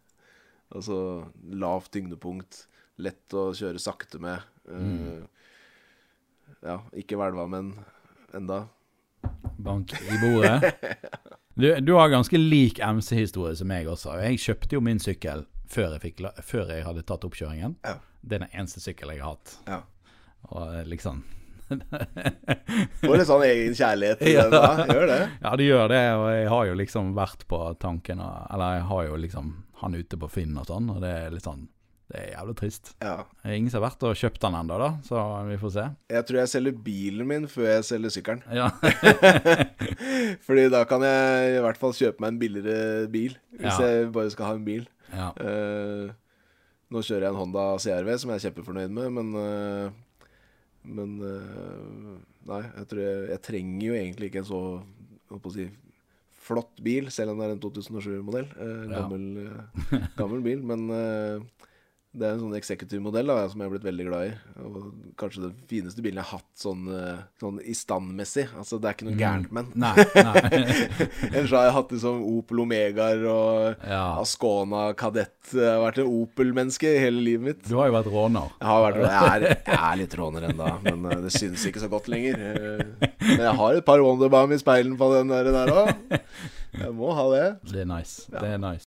[0.72, 2.66] Altså lavt tyngdepunkt,
[2.98, 4.40] lett å kjøre sakte med.
[4.66, 5.02] Mm.
[5.04, 5.26] Eh,
[6.62, 7.74] ja, ikke hvelva, men
[8.32, 8.68] enda.
[9.58, 10.74] Bank i bordet.
[11.54, 14.16] Du, du har ganske lik MC-historie som meg også.
[14.24, 17.76] Jeg kjøpte jo min sykkel før jeg, fikk, før jeg hadde tatt oppkjøringen.
[17.86, 17.94] Ja.
[18.24, 19.54] Det er den eneste sykkelen jeg har hatt.
[19.70, 19.80] Ja.
[20.50, 21.22] Og eh, liksom
[23.00, 24.44] Får litt sånn egen kjærlighet til Ja.
[24.52, 24.90] den.
[24.94, 25.20] Gjør det.
[25.42, 29.06] Ja, det gjør det, og jeg har jo liksom vært på tanken Eller jeg har
[29.08, 31.64] jo liksom han ute på Finn og sånn, og det er litt sånn
[32.14, 32.92] Det er jævlig trist.
[33.02, 33.14] Ja.
[33.42, 35.84] Det er ingen som har vært og kjøpt den ennå, da, så vi får se.
[36.14, 38.44] Jeg tror jeg selger bilen min før jeg selger sykkelen.
[38.54, 38.68] Ja.
[40.46, 43.34] Fordi da kan jeg i hvert fall kjøpe meg en billigere bil.
[43.58, 43.88] Hvis Ja.
[43.90, 44.86] jeg bare skal ha en bil.
[45.12, 45.30] ja.
[45.40, 46.12] Uh,
[46.94, 49.90] nå kjører jeg en Honda CRV som jeg er kjempefornøyd med, men uh,
[50.84, 54.60] Men uh, Nei, jeg tror jeg, jeg trenger jo egentlig ikke en så
[55.32, 55.64] hva si,
[56.44, 58.50] flott bil, selv om det er en 2007-modell.
[58.60, 59.24] Eh, gammel,
[60.20, 60.60] gammel bil.
[60.68, 60.82] Men
[62.14, 64.34] det er en sånn executive-modell da, som jeg har blitt veldig glad i.
[64.62, 64.76] Og
[65.18, 68.44] kanskje den fineste bilen jeg har hatt sånn, eh, sånn i standmessig.
[68.60, 69.82] Altså, det er ikke noe gærent med den.
[71.34, 74.04] Ellers har jeg hatt liksom Opel Omegaer og Ja.
[74.22, 75.32] Ascona Kadett.
[75.52, 77.66] Jeg har vært en Opel-menneske hele livet mitt.
[77.68, 78.54] Du har jo vært råner.
[78.60, 81.82] Jeg, har vært, jeg, er, jeg er litt råner ennå, men eh, det synes ikke
[81.82, 82.38] så godt lenger.
[82.38, 85.94] Eh, Men jeg har et par Wonderbam i speilen på den der òg.
[86.74, 87.44] Jeg må ha det.
[87.70, 88.26] Det er nice.
[88.30, 88.40] Ja.
[88.42, 88.86] Det er nice.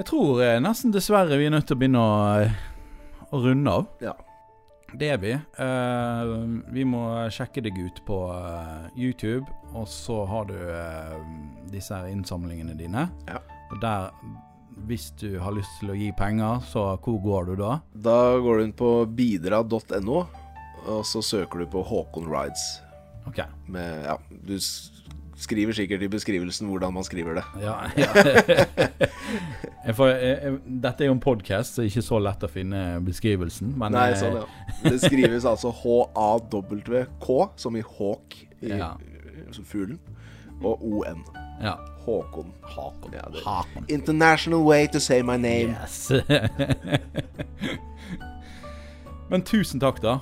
[0.00, 3.72] Jeg tror eh, nesten dessverre vi er nødt til å begynne å, eh, å runde
[3.80, 3.88] av.
[4.00, 4.14] Ja.
[4.96, 5.32] Det er vi.
[5.36, 6.30] Eh,
[6.74, 9.44] vi må sjekke deg ut på eh, YouTube,
[9.76, 11.18] og så har du eh,
[11.70, 13.04] disse her innsamlingene dine.
[13.28, 13.42] Ja.
[13.70, 14.08] Og der,
[14.88, 17.76] hvis du har lyst til å gi penger, så hvor går du da?
[17.94, 20.24] Da går du inn på bidra.no,
[20.88, 22.64] og så søker du på Håkon Rides.
[23.28, 23.44] Ok.
[23.70, 24.16] Med, ja,
[24.48, 25.04] du s-
[25.40, 27.44] skriver sikkert i beskrivelsen hvordan man skriver det.
[27.62, 28.08] Ja, ja.
[29.88, 29.94] jeg,
[30.84, 33.68] dette er jo en podkast, så det er ikke så lett å finne beskrivelsen.
[33.80, 34.46] Men Nei, eh, sånn, ja.
[34.84, 37.26] Det skrives altså H-A-W-K,
[37.60, 38.28] som i hawk,
[38.60, 38.92] i Ja.
[39.64, 39.98] fuglen,
[40.62, 41.24] og O-N.
[41.62, 41.76] ja.
[42.00, 42.48] Håkon.
[42.64, 43.12] Håkon.
[43.12, 43.84] Ja, Hakon.
[43.92, 45.76] International way to say my name.
[45.82, 46.10] Yes.
[49.30, 50.18] Men tusen takk, da,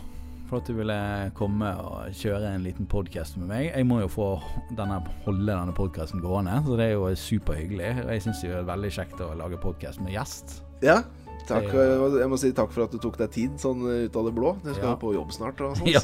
[0.49, 0.97] for at du ville
[1.37, 3.67] komme og kjøre en liten podkast med meg.
[3.75, 4.29] Jeg må jo få
[4.77, 7.91] denne, holde denne podkasten gående, så det er jo superhyggelig.
[8.07, 10.59] Og jeg syns det er veldig kjekt å lage podkast med gjest.
[10.85, 11.01] Ja,
[11.49, 11.69] takk.
[11.73, 14.55] Jeg må si takk for at du tok deg tid sånn ut av det blå.
[14.65, 14.97] Du skal Ja.
[15.01, 16.01] på jobb snart og sånn, Ja,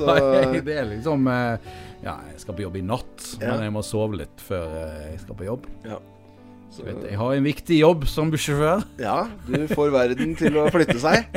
[0.69, 1.59] det er liksom eh,
[2.05, 3.55] Ja, jeg skal på jobb i natt, Ja.
[3.55, 5.67] men jeg må sove litt før eh, jeg skal på jobb.
[5.89, 6.01] ja.
[6.75, 8.81] Så vet jeg, jeg har en viktig jobb som bussjåfør.
[8.99, 11.29] ja, du får verden til å flytte seg.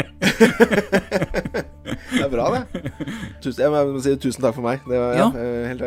[2.17, 2.81] det er bra, det.
[3.43, 4.81] Tusen, jeg må si tusen takk for meg.
[4.87, 5.27] Det var, ja.
[5.27, 5.43] Ja.
[5.43, 5.83] eh, helt,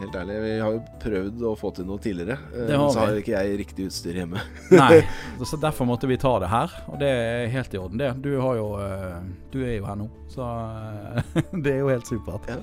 [0.00, 0.38] helt ærlig.
[0.46, 3.20] Vi har jo prøvd å få til noe tidligere, eh, Det har men så har
[3.20, 4.44] ikke jeg riktig utstyr hjemme.
[4.80, 5.02] Nei,
[5.50, 6.78] så derfor måtte vi ta det her.
[6.88, 8.14] Og det er helt i orden, det.
[8.24, 9.18] Du har jo eh,
[9.52, 12.48] Du er jo her nå, så eh, det er jo helt supert.
[12.48, 12.62] Ja.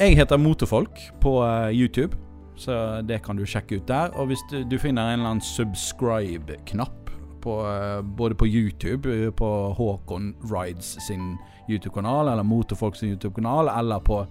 [0.00, 2.16] Jeg heter Motorfolk på eh, YouTube,
[2.60, 4.12] Så det kan du sjekke ut der.
[4.20, 7.12] Og hvis du, du finner en eller annen subscribe-knapp
[7.48, 9.48] eh, både på YouTube, eh, på
[9.78, 11.38] Håkon Rides sin
[11.70, 14.26] YouTube-kanal, eller Motorfolk sin YouTube-kanal, eller på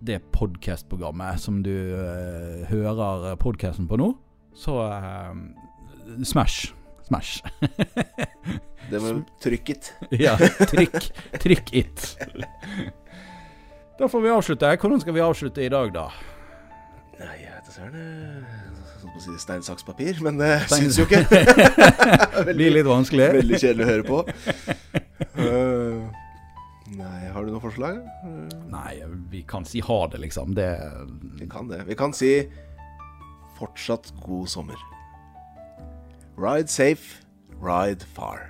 [0.00, 4.14] det podcast-programmet som du uh, hører podcasten på nå,
[4.56, 5.34] så uh,
[6.24, 6.72] Smash.
[7.04, 7.42] Smash.
[8.88, 9.92] Det med trykk it.
[10.24, 10.38] ja,
[10.72, 12.08] trykk, trykk it.
[14.00, 14.76] Da får vi avslutte.
[14.80, 16.06] Hvordan skal vi avslutte i dag, da?
[17.20, 18.46] Nei, jeg vet søren.
[19.20, 21.20] si stein, saks, papir, men det Stein- syns jo ikke.
[21.28, 23.26] veldig, blir litt vanskelig.
[23.36, 24.20] Veldig kjedelig å høre på.
[25.36, 26.08] Uh,
[27.00, 28.00] nei, har du noe forslag?
[28.24, 28.94] Uh, Nei,
[29.32, 30.54] vi kan si ha det, liksom.
[30.56, 30.70] Det
[31.40, 31.82] vi kan det.
[31.90, 32.32] Vi kan si
[33.60, 34.80] fortsatt god sommer.
[36.40, 37.20] Ride safe,
[37.60, 38.49] ride far.